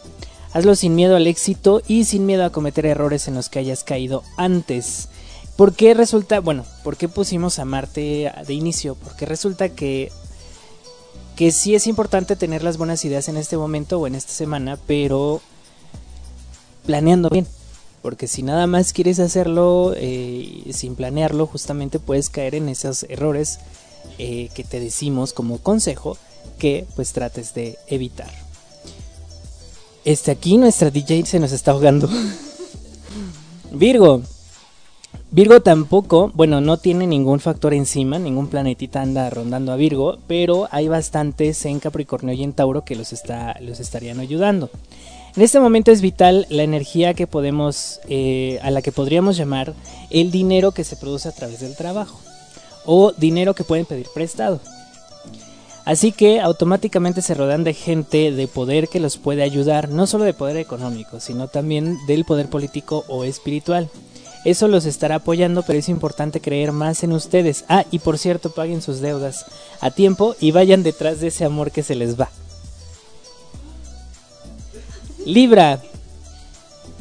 [0.53, 3.85] Hazlo sin miedo al éxito y sin miedo a cometer errores en los que hayas
[3.85, 5.09] caído antes.
[5.57, 8.95] ¿Por qué resulta, bueno, por qué pusimos a Marte de inicio?
[8.95, 10.11] Porque resulta que
[11.37, 14.79] que sí es importante tener las buenas ideas en este momento o en esta semana,
[14.87, 15.41] pero
[16.85, 17.47] planeando bien.
[18.03, 23.61] Porque si nada más quieres hacerlo eh, sin planearlo, justamente puedes caer en esos errores
[24.19, 26.19] eh, que te decimos como consejo
[26.59, 28.31] que pues trates de evitar.
[30.05, 32.09] Este aquí nuestra DJ se nos está ahogando.
[33.71, 34.23] Virgo.
[35.33, 40.69] Virgo tampoco, bueno, no tiene ningún factor encima, ningún planetita anda rondando a Virgo, pero
[40.71, 44.69] hay bastantes en Capricornio y en Tauro que los, está, los estarían ayudando.
[45.35, 49.73] En este momento es vital la energía que podemos, eh, a la que podríamos llamar
[50.11, 52.21] el dinero que se produce a través del trabajo
[52.85, 54.61] o dinero que pueden pedir prestado.
[55.87, 60.25] Así que automáticamente se rodean de gente de poder que los puede ayudar, no solo
[60.25, 63.89] de poder económico, sino también del poder político o espiritual.
[64.45, 67.65] Eso los estará apoyando, pero es importante creer más en ustedes.
[67.69, 69.47] Ah, y por cierto, paguen sus deudas
[69.81, 72.31] a tiempo y vayan detrás de ese amor que se les va.
[75.25, 75.81] Libra.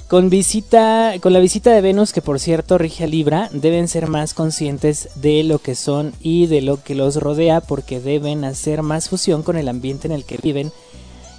[0.08, 4.08] Con, visita, con la visita de Venus, que por cierto rige a Libra, deben ser
[4.08, 8.82] más conscientes de lo que son y de lo que los rodea, porque deben hacer
[8.82, 10.74] más fusión con el ambiente en el que viven,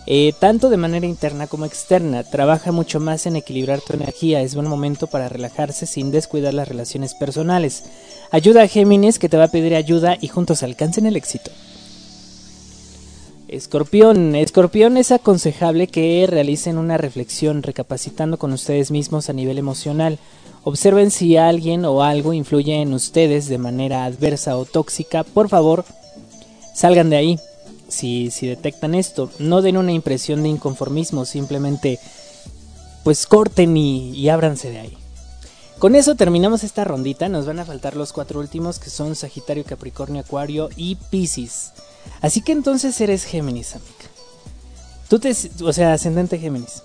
[0.06, 2.24] eh, tanto de manera interna como externa.
[2.24, 6.68] Trabaja mucho más en equilibrar tu energía, es buen momento para relajarse sin descuidar las
[6.68, 7.84] relaciones personales.
[8.30, 11.50] Ayuda a Géminis, que te va a pedir ayuda y juntos alcancen el éxito.
[13.52, 14.34] Escorpión.
[14.34, 20.18] Escorpión es aconsejable que realicen una reflexión recapacitando con ustedes mismos a nivel emocional.
[20.64, 25.22] Observen si alguien o algo influye en ustedes de manera adversa o tóxica.
[25.22, 25.84] Por favor,
[26.74, 27.38] salgan de ahí.
[27.92, 32.00] Si, detectan esto, no den una impresión de inconformismo, simplemente
[33.04, 34.98] pues corten y, ábranse de ahí.
[35.78, 37.28] Con eso terminamos esta rondita.
[37.28, 41.72] Nos van a faltar los cuatro últimos que son Sagitario, Capricornio, Acuario y Piscis.
[42.20, 43.92] Así que entonces eres Géminis, amiga.
[45.08, 46.82] Tú te, o sea, ascendente Géminis.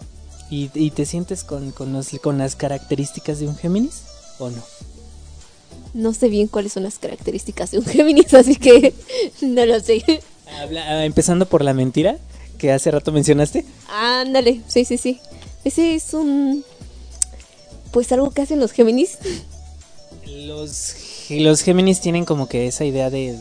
[0.50, 4.04] ¿Y, y te sientes con, con, los, con las características de un Géminis
[4.40, 4.64] o no?
[5.94, 8.94] No sé bien cuáles son las características de un Géminis, así que
[9.42, 10.04] no lo sé.
[10.62, 12.18] Habla- ah, empezando por la mentira
[12.58, 13.66] que hace rato mencionaste.
[13.90, 15.20] Ándale, sí, sí, sí.
[15.64, 16.64] Ese es un...
[17.92, 19.18] Pues algo que hacen los Géminis.
[20.26, 20.96] Los,
[21.30, 23.38] los Géminis tienen como que esa idea de...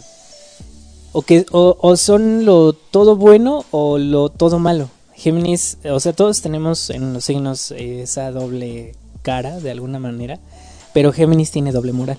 [1.12, 4.90] O, que, o, o son lo todo bueno o lo todo malo.
[5.14, 10.38] Géminis, o sea, todos tenemos en los signos esa doble cara de alguna manera,
[10.92, 12.18] pero Géminis tiene doble moral.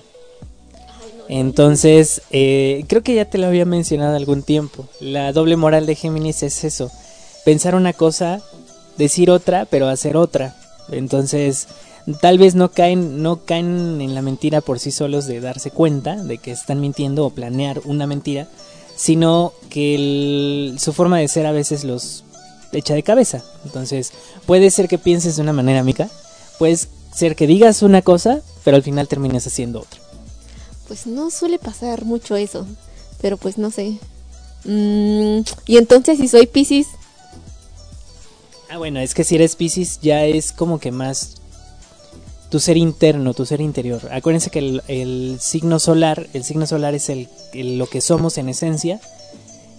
[1.28, 4.86] Entonces, eh, creo que ya te lo había mencionado algún tiempo.
[5.00, 6.90] La doble moral de Géminis es eso,
[7.44, 8.40] pensar una cosa,
[8.96, 10.56] decir otra, pero hacer otra.
[10.90, 11.68] Entonces,
[12.20, 16.16] tal vez no caen, no caen en la mentira por sí solos de darse cuenta
[16.16, 18.48] de que están mintiendo o planear una mentira,
[18.96, 22.24] sino que su forma de ser a veces los
[22.72, 23.44] echa de cabeza.
[23.66, 24.12] Entonces,
[24.46, 26.08] puede ser que pienses de una manera amiga,
[26.58, 26.78] puede
[27.14, 30.07] ser que digas una cosa, pero al final termines haciendo otra.
[30.88, 32.66] Pues no suele pasar mucho eso.
[33.20, 33.98] Pero pues no sé.
[34.64, 36.88] Mm, y entonces si soy Piscis,
[38.70, 41.36] Ah, bueno, es que si eres Pisces ya es como que más
[42.50, 44.02] tu ser interno, tu ser interior.
[44.12, 49.00] Acuérdense que el, signo solar, el signo solar es el, lo que somos en esencia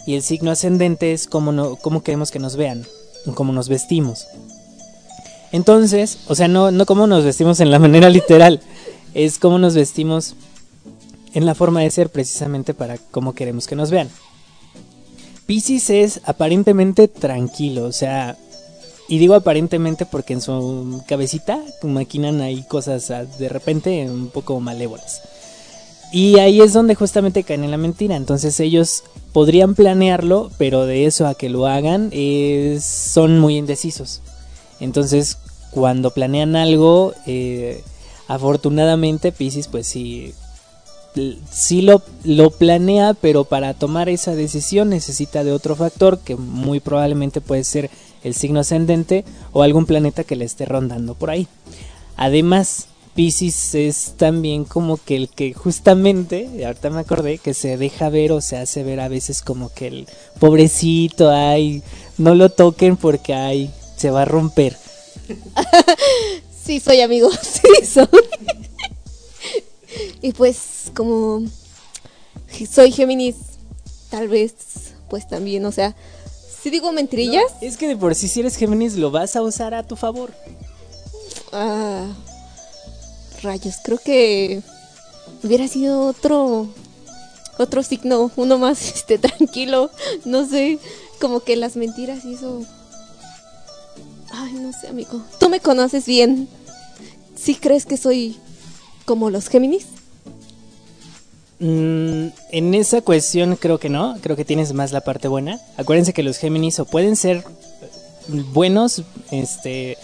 [0.07, 2.83] y el signo ascendente es como, no, cómo queremos que nos vean,
[3.35, 4.25] cómo nos vestimos.
[5.51, 8.59] Entonces, o sea, no, no cómo nos vestimos en la manera literal,
[9.13, 10.35] es cómo nos vestimos
[11.33, 14.09] en la forma de ser precisamente para cómo queremos que nos vean.
[15.45, 18.37] Pisces es aparentemente tranquilo, o sea,
[19.09, 24.59] y digo aparentemente porque en su cabecita maquinan ahí cosas ah, de repente un poco
[24.59, 25.21] malévolas.
[26.11, 28.15] Y ahí es donde justamente caen en la mentira.
[28.15, 32.11] Entonces ellos podrían planearlo, pero de eso a que lo hagan
[32.81, 34.21] son muy indecisos.
[34.79, 35.39] Entonces
[35.71, 37.83] cuando planean algo, eh,
[38.27, 40.33] afortunadamente Pisces pues sí,
[41.51, 46.79] sí lo, lo planea, pero para tomar esa decisión necesita de otro factor que muy
[46.79, 47.89] probablemente puede ser
[48.23, 51.47] el signo ascendente o algún planeta que le esté rondando por ahí.
[52.17, 58.09] Además, Pisces es también como que el que justamente, ahorita me acordé, que se deja
[58.09, 60.07] ver o se hace ver a veces como que el
[60.39, 61.83] pobrecito, ay,
[62.17, 64.77] no lo toquen porque ay, se va a romper.
[66.65, 68.07] sí, soy amigo, sí, soy.
[70.21, 70.57] y pues
[70.89, 71.43] como
[72.69, 73.35] soy Géminis,
[74.09, 74.53] tal vez,
[75.09, 75.95] pues también, o sea,
[76.61, 77.43] si digo mentirillas.
[77.61, 80.33] es que de por sí si eres Géminis lo vas a usar a tu favor.
[81.51, 82.05] Ah,
[83.41, 84.61] rayos, creo que
[85.43, 86.67] hubiera sido otro
[87.57, 89.89] otro signo, uno más este tranquilo,
[90.25, 90.79] no sé,
[91.19, 92.65] como que las mentiras y eso
[94.31, 95.21] Ay, no sé, amigo.
[95.39, 96.47] Tú me conoces bien.
[97.35, 98.37] ¿Sí crees que soy
[99.05, 99.87] como los Géminis?
[101.59, 105.59] Mm, en esa cuestión creo que no, creo que tienes más la parte buena.
[105.77, 107.43] Acuérdense que los Géminis o pueden ser
[108.53, 109.97] buenos este,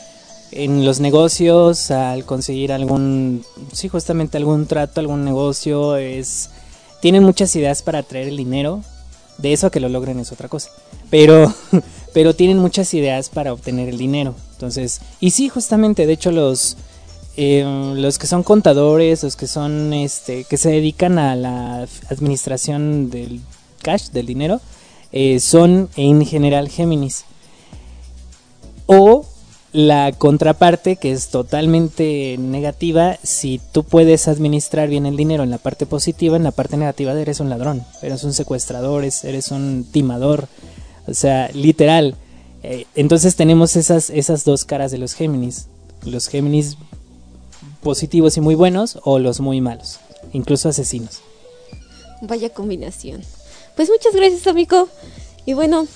[0.52, 6.50] en los negocios al conseguir algún, sí, justamente algún trato, algún negocio, es,
[7.02, 8.82] tienen muchas ideas para atraer el dinero.
[9.38, 10.70] De eso a que lo logren es otra cosa.
[11.10, 11.54] Pero,
[12.14, 14.34] pero tienen muchas ideas para obtener el dinero.
[14.54, 16.78] Entonces, y sí, justamente, de hecho los
[17.38, 23.10] eh, los que son contadores, los que son, este, que se dedican a la administración
[23.10, 23.42] del
[23.82, 24.62] cash, del dinero,
[25.12, 27.26] eh, son en general Géminis.
[28.86, 29.26] O
[29.76, 35.58] la contraparte, que es totalmente negativa, si tú puedes administrar bien el dinero en la
[35.58, 40.48] parte positiva, en la parte negativa eres un ladrón, eres un secuestrador, eres un timador,
[41.08, 42.16] o sea, literal.
[42.64, 45.68] Eh, entonces tenemos esas, esas dos caras de los Géminis.
[46.06, 46.78] Los Géminis
[47.86, 50.00] positivos y muy buenos o los muy malos,
[50.34, 51.20] incluso asesinos.
[52.22, 53.22] Vaya combinación.
[53.76, 54.90] Pues muchas gracias, amigo.
[55.46, 55.88] Y bueno,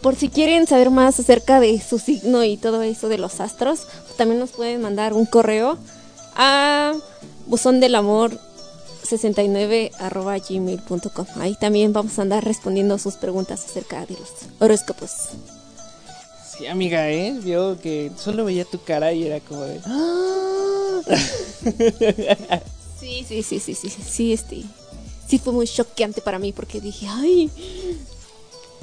[0.00, 3.80] por si quieren saber más acerca de su signo y todo eso de los astros,
[4.16, 5.76] también nos pueden mandar un correo
[6.36, 6.94] a
[7.46, 8.38] buzón del amor
[9.02, 9.90] 69
[10.48, 11.26] gmail.com.
[11.40, 15.30] Ahí también vamos a andar respondiendo sus preguntas acerca de los horóscopos.
[16.56, 17.38] Sí, amiga, ¿eh?
[17.42, 19.80] Vio que solo veía tu cara y era como de...
[19.84, 21.00] ¡Ah!
[23.00, 24.62] sí, sí, sí, sí, sí, sí, este...
[25.26, 27.50] Sí fue muy choqueante para mí porque dije, ay,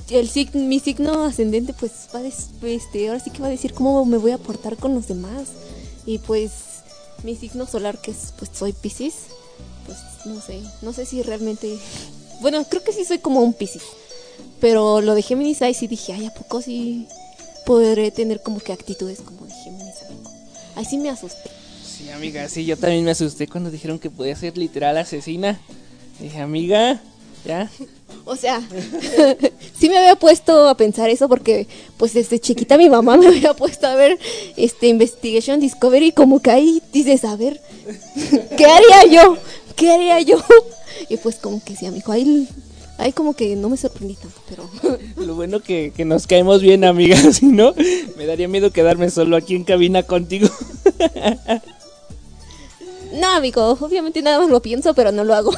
[0.09, 4.03] el mi signo ascendente pues va a este, ahora sí que va a decir cómo
[4.05, 5.49] me voy a portar con los demás.
[6.05, 6.51] Y pues
[7.23, 9.13] mi signo solar que es pues soy Pisces,
[9.85, 11.77] pues no sé, no sé si realmente
[12.41, 13.83] bueno, creo que sí soy como un Pisces.
[14.59, 17.07] Pero lo de Géminis ahí sí dije, ay, a poco sí
[17.65, 19.95] podré tener como que actitudes como Géminis,
[20.75, 21.49] Ahí sí me asusté.
[21.85, 25.59] Sí, amiga, sí, yo también me asusté cuando dijeron que podía ser literal asesina.
[26.19, 27.01] Dije, amiga,
[27.45, 27.69] ya.
[28.25, 28.61] O sea,
[29.79, 33.53] sí me había puesto a pensar eso porque pues desde chiquita mi mamá me había
[33.53, 34.19] puesto a ver
[34.57, 37.59] este Investigation Discovery como que ahí dices, a ver,
[38.57, 39.37] ¿qué haría yo?
[39.75, 40.37] ¿Qué haría yo?
[41.09, 42.47] Y pues como que sí, amigo, ahí
[43.01, 44.69] Ay, como que no me sorprendí tanto, pero...
[45.25, 47.73] Lo bueno que, que nos caemos bien, amigas, si no,
[48.15, 50.47] me daría miedo quedarme solo aquí en cabina contigo.
[53.13, 55.51] No, amigo, obviamente nada más lo pienso, pero no lo hago.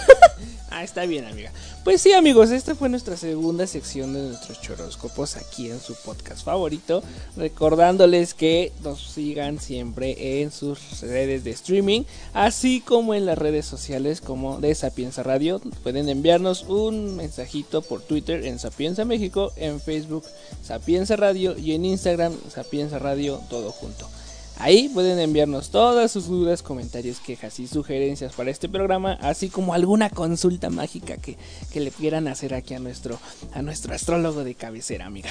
[0.71, 1.51] Ah, está bien, amiga.
[1.84, 6.46] Pues sí, amigos, esta fue nuestra segunda sección de nuestros choróscopos aquí en su podcast
[6.46, 7.04] favorito.
[7.36, 13.65] Recordándoles que nos sigan siempre en sus redes de streaming, así como en las redes
[13.65, 15.60] sociales como de Sapienza Radio.
[15.84, 20.24] Pueden enviarnos un mensajito por Twitter en Sapienza México, en Facebook
[20.63, 24.08] Sapienza Radio y en Instagram Sapienza Radio todo junto.
[24.57, 29.73] Ahí pueden enviarnos todas sus dudas, comentarios, quejas y sugerencias para este programa, así como
[29.73, 31.37] alguna consulta mágica que,
[31.79, 33.19] le quieran hacer aquí a nuestro,
[33.53, 35.29] a nuestro astrólogo de cabecera, amiga.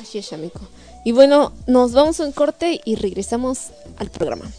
[0.00, 0.60] Así es, amigo.
[1.04, 4.50] Y bueno, nos vamos a un corte y regresamos al programa.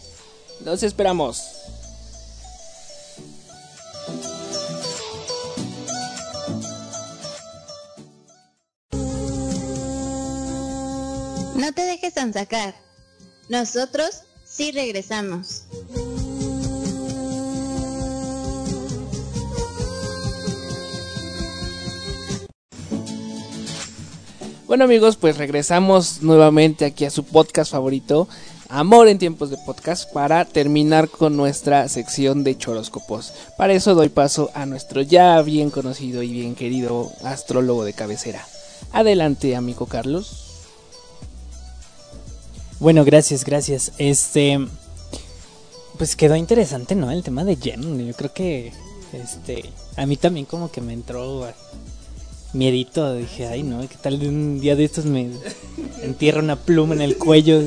[0.64, 1.42] Nos esperamos.
[11.56, 12.87] No te dejes sacar.
[13.48, 15.64] Nosotros sí regresamos.
[24.66, 28.28] Bueno amigos, pues regresamos nuevamente aquí a su podcast favorito,
[28.70, 33.32] Amor en tiempos de podcast, para terminar con nuestra sección de choróscopos.
[33.56, 38.46] Para eso doy paso a nuestro ya bien conocido y bien querido astrólogo de cabecera.
[38.92, 40.47] Adelante, amigo Carlos.
[42.80, 43.92] Bueno, gracias, gracias.
[43.98, 44.58] Este
[45.98, 47.10] pues quedó interesante, ¿no?
[47.10, 48.06] El tema de Jen.
[48.06, 48.72] Yo creo que
[49.12, 51.44] este a mí también como que me entró
[52.52, 55.28] miedito, dije, ay, no, ¿qué tal un día de estos me
[56.02, 57.60] entierra una pluma en el cuello?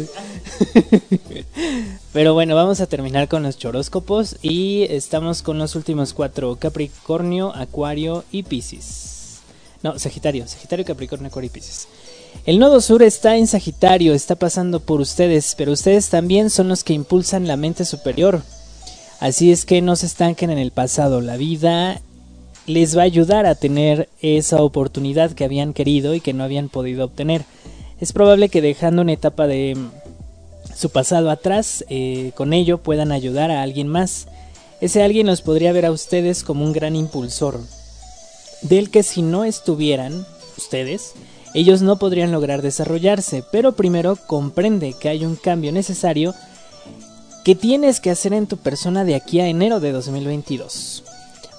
[2.14, 7.54] Pero bueno, vamos a terminar con los choróscopos y estamos con los últimos cuatro, Capricornio,
[7.54, 9.42] Acuario y Piscis.
[9.84, 11.88] No, Sagitario, Sagitario, Capricornio, Acuario y Piscis.
[12.46, 16.84] El nodo sur está en Sagitario, está pasando por ustedes, pero ustedes también son los
[16.84, 18.42] que impulsan la mente superior.
[19.20, 22.02] Así es que no se estanquen en el pasado, la vida
[22.66, 26.70] les va a ayudar a tener esa oportunidad que habían querido y que no habían
[26.70, 27.44] podido obtener.
[28.00, 29.78] Es probable que dejando una etapa de
[30.76, 34.28] su pasado atrás, eh, con ello puedan ayudar a alguien más.
[34.80, 37.60] Ese alguien los podría ver a ustedes como un gran impulsor,
[38.64, 40.26] del que si no estuvieran
[40.58, 41.14] ustedes,
[41.54, 46.34] ellos no podrían lograr desarrollarse, pero primero comprende que hay un cambio necesario
[47.44, 51.04] que tienes que hacer en tu persona de aquí a enero de 2022.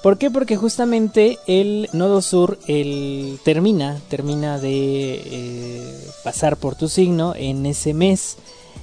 [0.03, 0.30] ¿Por qué?
[0.30, 7.66] Porque justamente el nodo sur el, termina, termina de eh, pasar por tu signo en
[7.66, 8.36] ese mes.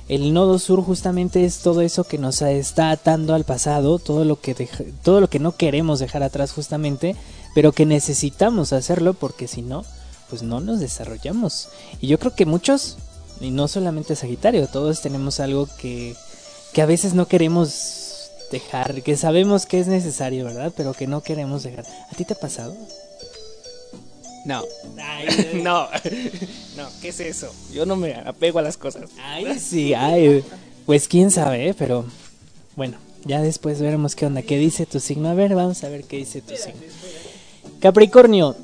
[0.08, 4.40] El nodo sur justamente es todo eso que nos está atando al pasado, todo lo
[4.40, 4.56] que
[5.04, 7.16] todo lo que no queremos dejar atrás justamente,
[7.54, 9.84] pero que necesitamos hacerlo porque si no,
[10.30, 11.70] pues no nos desarrollamos.
[12.02, 12.98] Y yo creo que muchos,
[13.40, 16.16] y no solamente Sagitario, todos tenemos algo que,
[16.74, 20.74] que a veces no queremos dejar, que sabemos que es necesario, ¿verdad?
[20.76, 21.86] Pero que no queremos dejar.
[22.12, 22.76] ¿A ti te ha pasado?
[24.46, 24.64] No.
[25.64, 25.88] no.
[26.78, 27.54] No, ¿qué es eso?
[27.74, 29.10] Yo no me apego a las cosas.
[29.22, 30.46] Ay, sí, ay.
[30.86, 31.76] Pues quién sabe, ¿eh?
[31.78, 32.06] pero
[32.78, 35.28] bueno, ya después veremos qué onda, qué dice tu signo.
[35.28, 36.80] A ver, vamos a ver qué dice tu signo.
[37.82, 38.56] Capricornio,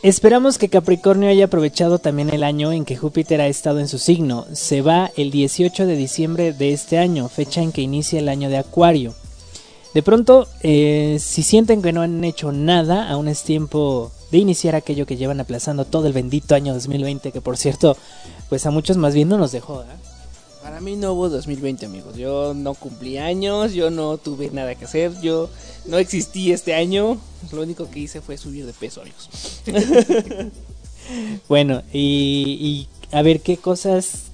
[0.00, 3.98] Esperamos que Capricornio haya aprovechado también el año en que Júpiter ha estado en su
[3.98, 4.46] signo.
[4.52, 8.48] Se va el 18 de diciembre de este año, fecha en que inicia el año
[8.48, 9.14] de Acuario.
[9.94, 14.76] De pronto, eh, si sienten que no han hecho nada, aún es tiempo de iniciar
[14.76, 17.96] aquello que llevan aplazando todo el bendito año 2020, que por cierto,
[18.48, 19.82] pues a muchos más bien no nos dejó.
[19.82, 20.17] ¿eh?
[20.68, 22.16] Para mí no hubo 2020, amigos.
[22.18, 25.48] Yo no cumplí años, yo no tuve nada que hacer, yo
[25.86, 27.16] no existí este año.
[27.52, 29.30] Lo único que hice fue subir de peso, amigos.
[31.48, 34.24] bueno, y, a ver qué cosas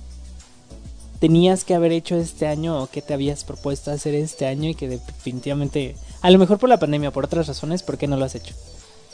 [1.20, 4.74] tenías que haber hecho este año o qué te habías propuesto hacer este año y
[4.74, 8.24] que definitivamente, a lo mejor por la pandemia, por otras razones, ¿por qué no lo
[8.24, 8.56] has hecho?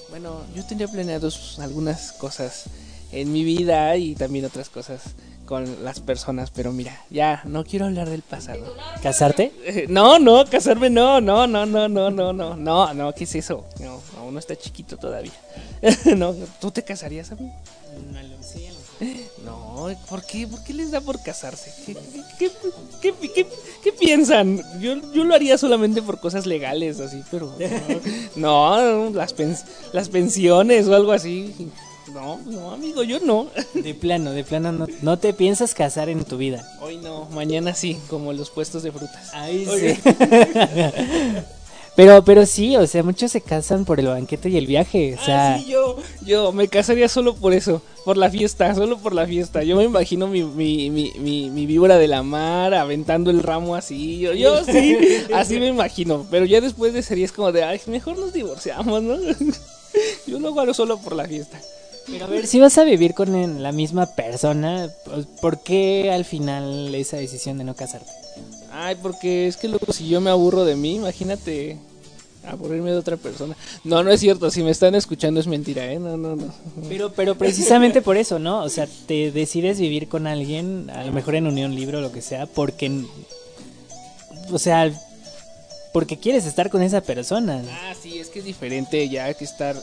[0.08, 2.64] Bueno, yo tenía planeados algunas cosas
[3.12, 5.14] en mi vida y también otras cosas
[5.50, 8.72] con las personas, pero mira, ya no quiero hablar del pasado.
[9.02, 9.52] ¿Casarte?
[9.64, 13.34] Eh, no, no, casarme no, no, no, no, no, no, no, no, no, ¿qué es
[13.34, 13.66] eso?
[13.80, 15.32] No, aún no está chiquito todavía.
[16.16, 17.50] no, ¿tú te casarías a mí?
[19.44, 20.46] No, ¿por qué?
[20.46, 21.72] ¿Por qué les da por casarse?
[21.84, 21.96] ¿Qué,
[23.02, 23.46] qué, qué,
[23.82, 24.62] qué piensan?
[24.80, 27.52] Yo, yo, lo haría solamente por cosas legales, así, pero...
[28.36, 29.34] No, no las,
[29.92, 31.70] las pensiones o algo así.
[32.12, 33.48] No, no, amigo, yo no.
[33.74, 36.64] De plano, de plano, no, no te piensas casar en tu vida.
[36.80, 39.32] Hoy no, mañana sí, como los puestos de frutas.
[39.34, 40.00] Ahí sí.
[41.96, 45.24] Pero, pero sí, o sea, muchos se casan por el banquete y el viaje, o
[45.24, 45.54] sea...
[45.54, 49.26] Ah, sí, yo, yo me casaría solo por eso, por la fiesta, solo por la
[49.26, 49.64] fiesta.
[49.64, 53.74] Yo me imagino mi, mi, mi, mi, mi víbora de la mar aventando el ramo
[53.74, 54.96] así, yo, yo sí,
[55.34, 56.26] así me imagino.
[56.30, 59.18] Pero ya después de sería es como de, ay, mejor nos divorciamos, ¿no?
[60.26, 61.60] Yo lo hago solo por la fiesta.
[62.10, 66.24] Pero a ver, si vas a vivir con la misma persona, pues, ¿por qué al
[66.24, 68.10] final esa decisión de no casarte?
[68.72, 71.78] Ay, porque es que luego si yo me aburro de mí, imagínate
[72.46, 73.56] aburrirme de otra persona.
[73.84, 75.98] No, no es cierto, si me están escuchando es mentira, ¿eh?
[75.98, 76.52] No, no, no.
[76.88, 78.62] Pero, pero precisamente por eso, ¿no?
[78.62, 82.12] O sea, te decides vivir con alguien, a lo mejor en unión libre o lo
[82.12, 83.04] que sea, porque...
[84.50, 84.90] O sea,
[85.92, 87.62] porque quieres estar con esa persona.
[87.84, 89.76] Ah, sí, es que es diferente ya que estar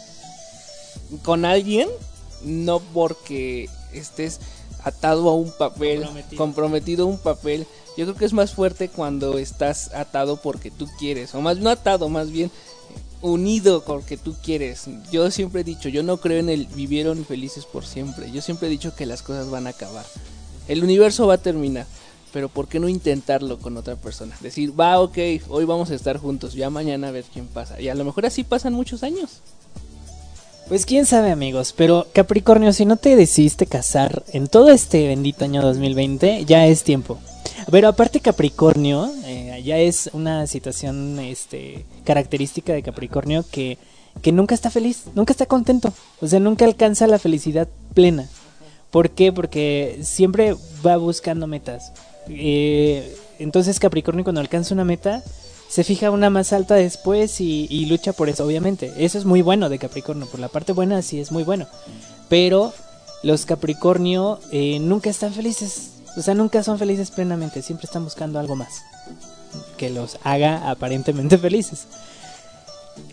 [1.24, 1.88] con alguien
[2.44, 4.40] no porque estés
[4.84, 6.06] atado a un papel,
[6.38, 7.06] comprometido.
[7.06, 7.68] a un papel.
[7.98, 11.70] Yo creo que es más fuerte cuando estás atado porque tú quieres, o más no
[11.70, 12.52] atado, más bien
[13.22, 14.86] unido porque tú quieres.
[15.12, 18.32] Yo siempre he dicho, yo no creo en el vivieron felices por siempre.
[18.32, 20.06] Yo siempre he dicho que las cosas van a acabar.
[20.68, 21.88] El universo va a terminar,
[22.34, 24.36] pero ¿por qué no intentarlo con otra persona?
[24.42, 25.18] Decir, va, ok,
[25.50, 27.80] hoy vamos a estar juntos, ya mañana a ver quién pasa.
[27.82, 29.42] Y a lo mejor así pasan muchos años.
[30.68, 35.46] Pues quién sabe amigos, pero Capricornio, si no te decidiste casar en todo este bendito
[35.46, 37.20] año 2020, ya es tiempo.
[37.72, 43.78] Pero aparte Capricornio, eh, ya es una situación este, característica de Capricornio que,
[44.22, 48.28] que nunca está feliz, nunca está contento, o sea, nunca alcanza la felicidad plena.
[48.92, 49.32] ¿Por qué?
[49.32, 50.54] Porque siempre
[50.86, 51.94] va buscando metas.
[52.28, 55.24] Eh, entonces Capricornio cuando alcanza una meta,
[55.70, 58.94] se fija una más alta después y, lucha por eso, obviamente.
[58.98, 61.68] Eso es muy bueno de Capricornio, por la parte buena sí es muy bueno.
[62.30, 62.74] Pero
[63.24, 68.40] los Capricornio eh, nunca están felices, o sea, nunca son felices plenamente, siempre están buscando
[68.40, 68.84] algo más
[69.78, 71.88] que los haga aparentemente felices.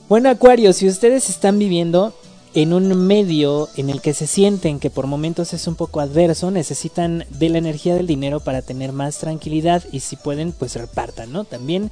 [0.09, 2.15] Bueno, Acuario, si ustedes están viviendo
[2.55, 6.51] en un medio en el que se sienten que por momentos es un poco adverso,
[6.51, 11.33] necesitan de la energía del dinero para tener más tranquilidad y si pueden, pues repartan,
[11.33, 11.45] ¿no?
[11.45, 11.91] También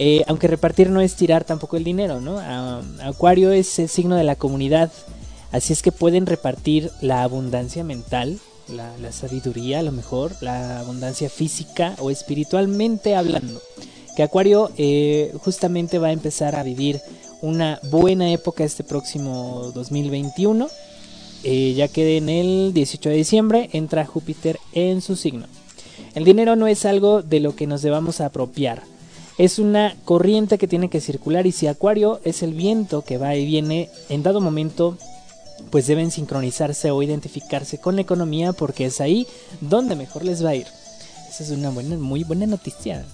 [0.00, 2.38] eh, aunque repartir no es tirar tampoco el dinero, ¿no?
[3.02, 4.92] Acuario es el signo de la comunidad,
[5.50, 8.38] así es que pueden repartir la abundancia mental,
[8.68, 13.60] la, sabiduría a lo mejor, la abundancia física o espiritualmente hablando.
[14.14, 17.00] Que Acuario eh, justamente va a empezar a vivir
[17.42, 20.68] una buena época este próximo 2021,
[21.42, 25.46] eh, ya que en el 18 de diciembre entra Júpiter en su signo.
[26.14, 28.82] El dinero no es algo de lo que nos debamos apropiar
[29.38, 33.36] es una corriente que tiene que circular y si Acuario es el viento que va
[33.36, 34.98] y viene, en dado momento
[35.70, 39.26] pues deben sincronizarse o identificarse con la economía porque es ahí
[39.60, 40.66] donde mejor les va a ir.
[41.28, 43.04] Esa es una muy buena noticia.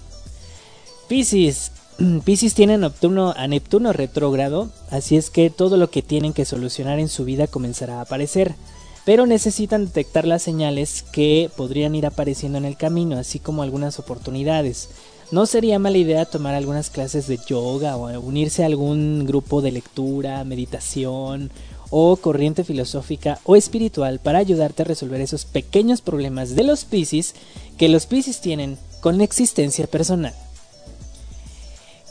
[1.07, 1.71] Piscis.
[2.25, 6.99] Piscis tiene Neptuno, a Neptuno retrógrado, así es que todo lo que tienen que solucionar
[6.99, 8.55] en su vida comenzará a aparecer.
[9.05, 13.99] Pero necesitan detectar las señales que podrían ir apareciendo en el camino, así como algunas
[13.99, 14.89] oportunidades.
[15.31, 19.71] No sería mala idea tomar algunas clases de yoga o unirse a algún grupo de
[19.71, 21.49] lectura, meditación
[21.89, 27.33] o corriente filosófica o espiritual para ayudarte a resolver esos pequeños problemas de los Piscis
[27.77, 30.33] que los Piscis tienen con existencia personal.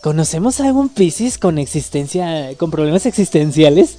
[0.02, 3.96] ¿Conocemos a algún Piscis con existencia con problemas existenciales?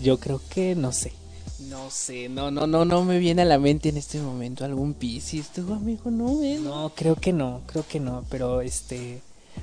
[0.00, 1.12] Yo creo que no sé.
[1.58, 4.92] No sé, no, no, no, no me viene a la mente en este momento algún
[4.92, 9.22] Piscis, tu amigo, no, eh, No, creo que no, creo que no, pero este,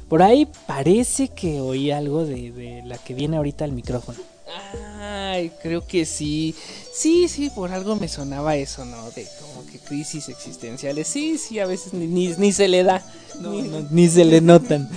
[0.09, 4.17] por ahí parece que oí algo de, de la que viene ahorita al micrófono.
[4.99, 6.55] Ay, creo que sí,
[6.93, 9.11] sí, sí, por algo me sonaba eso, ¿no?
[9.11, 13.03] De como que crisis existenciales, sí, sí, a veces ni, ni, se le da,
[13.39, 14.89] ni, ni se le notan.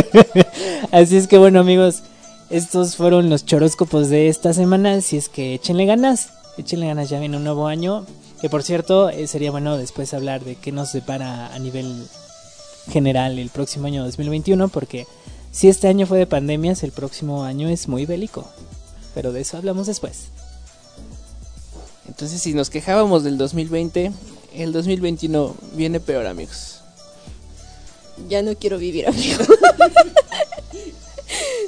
[0.92, 2.02] Así es que bueno amigos,
[2.50, 5.00] estos fueron los choróscopos de esta semana.
[5.00, 6.30] Si es que échenle ganas.
[6.56, 8.06] Échenle ganas, ya viene un nuevo año.
[8.40, 12.06] Que por cierto, eh, sería bueno después hablar de qué nos depara a nivel
[12.90, 14.68] general el próximo año 2021.
[14.68, 15.06] Porque
[15.50, 18.48] si este año fue de pandemias, el próximo año es muy bélico.
[19.14, 20.28] Pero de eso hablamos después.
[22.06, 24.12] Entonces, si nos quejábamos del 2020,
[24.54, 26.80] el 2021 viene peor, amigos.
[28.28, 29.46] Ya no quiero vivir, amigos.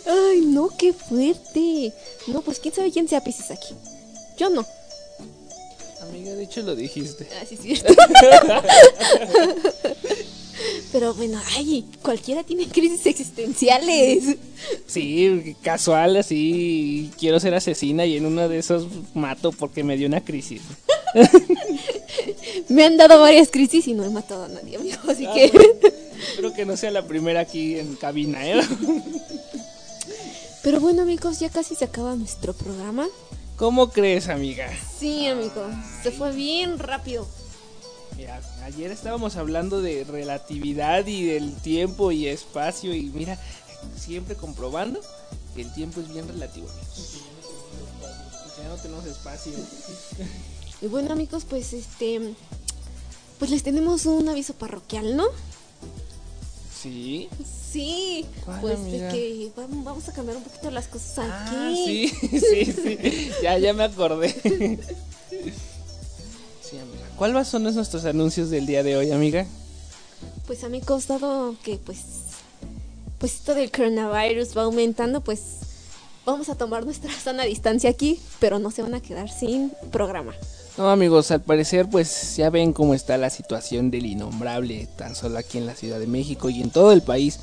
[0.07, 1.93] Ay, no, qué fuerte.
[2.27, 3.75] No, pues quién sabe quién sea Pisces aquí.
[4.39, 4.67] Yo no.
[6.03, 7.29] Amiga, de hecho lo dijiste.
[7.41, 7.95] Ah, sí, cierto.
[10.93, 14.37] Pero bueno, ay, cualquiera tiene crisis existenciales.
[14.87, 17.11] Sí, casual, así.
[17.19, 20.63] Quiero ser asesina y en uno de esos mato porque me dio una crisis.
[22.69, 25.53] me han dado varias crisis y no he matado a nadie, amigo, así ah, que.
[26.29, 28.61] espero que no sea la primera aquí en cabina, ¿eh?
[30.63, 33.07] Pero bueno amigos, ya casi se acaba nuestro programa.
[33.57, 34.69] ¿Cómo crees, amiga?
[34.99, 35.67] Sí, amigo,
[36.03, 37.27] se fue bien rápido.
[38.17, 43.39] Mira, ayer estábamos hablando de relatividad y del tiempo y espacio y mira,
[43.97, 45.01] siempre comprobando
[45.55, 46.69] que el tiempo es bien relativo.
[48.61, 49.53] Ya no tenemos espacio.
[50.81, 52.35] Y bueno amigos, pues este,
[53.39, 55.27] pues les tenemos un aviso parroquial, ¿no?
[56.81, 57.29] Sí.
[57.73, 58.25] Sí,
[58.61, 62.09] pues de que vamos a cambiar un poquito las cosas ah, aquí.
[62.09, 63.31] sí, sí, sí.
[63.43, 64.35] Ya, ya me acordé.
[66.63, 67.07] Sí, amiga.
[67.17, 69.47] ¿Cuáles son nuestros anuncios del día de hoy, amiga?
[70.47, 72.01] Pues a mí costado que pues
[73.19, 75.41] pues esto del coronavirus va aumentando, pues
[76.25, 80.35] vamos a tomar nuestra sana distancia aquí, pero no se van a quedar sin programa.
[80.79, 85.37] No amigos, al parecer pues ya ven cómo está la situación del innombrable, tan solo
[85.37, 87.41] aquí en la Ciudad de México y en todo el país.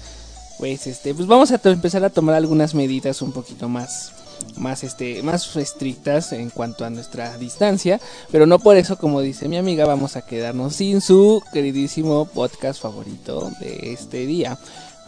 [0.58, 4.14] Pues este, pues vamos a empezar a tomar algunas medidas un poquito más
[4.58, 8.00] más este más estrictas en cuanto a nuestra distancia,
[8.32, 12.82] pero no por eso como dice mi amiga vamos a quedarnos sin su queridísimo podcast
[12.82, 14.58] favorito de este día.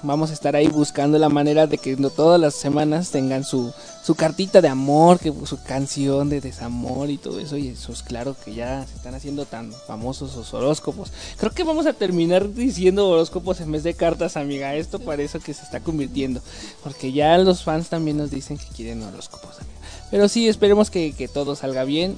[0.03, 3.73] Vamos a estar ahí buscando la manera de que no todas las semanas tengan su,
[4.03, 7.57] su cartita de amor, que su canción de desamor y todo eso.
[7.57, 11.11] Y eso es claro que ya se están haciendo tan famosos los horóscopos.
[11.37, 14.75] Creo que vamos a terminar diciendo horóscopos en vez de cartas, amiga.
[14.75, 16.41] Esto parece que se está convirtiendo.
[16.83, 19.77] Porque ya los fans también nos dicen que quieren horóscopos, amiga.
[20.11, 22.17] Pero sí, esperemos que, que todo salga bien.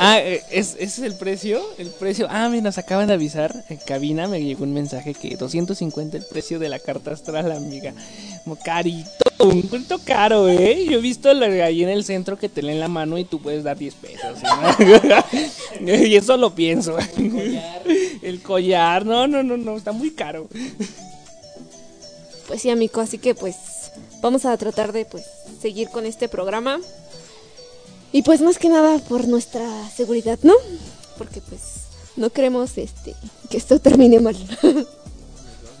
[0.00, 0.20] Ah,
[0.50, 1.60] ¿es, ¿es el precio?
[1.78, 2.26] El precio.
[2.30, 4.28] Ah, mira, nos acaban de avisar en cabina.
[4.28, 7.92] Me llegó un mensaje que 250 el precio de la carta astral, amiga.
[8.44, 9.10] Como carito,
[9.40, 10.86] un cuento caro, ¿eh?
[10.88, 13.64] Yo he visto ahí en el centro que te leen la mano y tú puedes
[13.64, 14.38] dar 10 pesos.
[15.80, 16.96] y eso lo pienso.
[16.98, 17.82] El collar.
[18.22, 19.06] el collar.
[19.06, 19.76] No, no, no, no.
[19.76, 20.48] Está muy caro.
[22.46, 23.00] Pues sí, amigo.
[23.00, 23.56] Así que pues
[24.20, 25.24] vamos a tratar de pues
[25.60, 26.80] seguir con este programa.
[28.12, 30.54] Y pues más que nada por nuestra seguridad, ¿no?
[31.16, 31.60] Porque pues
[32.16, 33.14] no queremos este
[33.48, 34.36] que esto termine mal.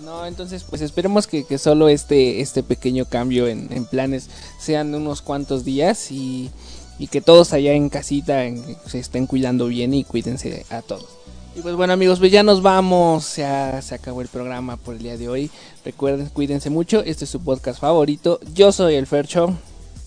[0.00, 4.28] No, entonces pues esperemos que, que solo este, este pequeño cambio en, en, planes
[4.58, 6.50] sean unos cuantos días y,
[6.98, 11.06] y que todos allá en casita en, se estén cuidando bien y cuídense a todos.
[11.54, 15.02] Y pues bueno amigos, pues ya nos vamos, ya se acabó el programa por el
[15.02, 15.50] día de hoy.
[15.84, 18.40] Recuerden, cuídense mucho, este es su podcast favorito.
[18.54, 19.54] Yo soy el Fercho.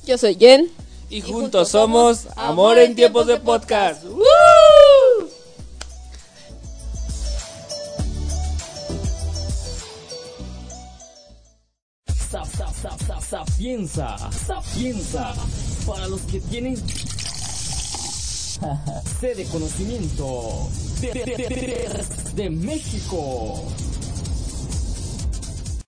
[0.05, 0.69] Yo soy Jen.
[1.13, 4.03] Y, y juntos, juntos, somos Amor en tiempos de podcast.
[4.05, 4.23] ¡Woo!
[13.29, 15.33] Sapienza, sapienza,
[15.85, 16.75] para los que tienen
[19.19, 20.67] sede conocimiento
[20.99, 22.05] de, de, de,
[22.35, 23.65] de México.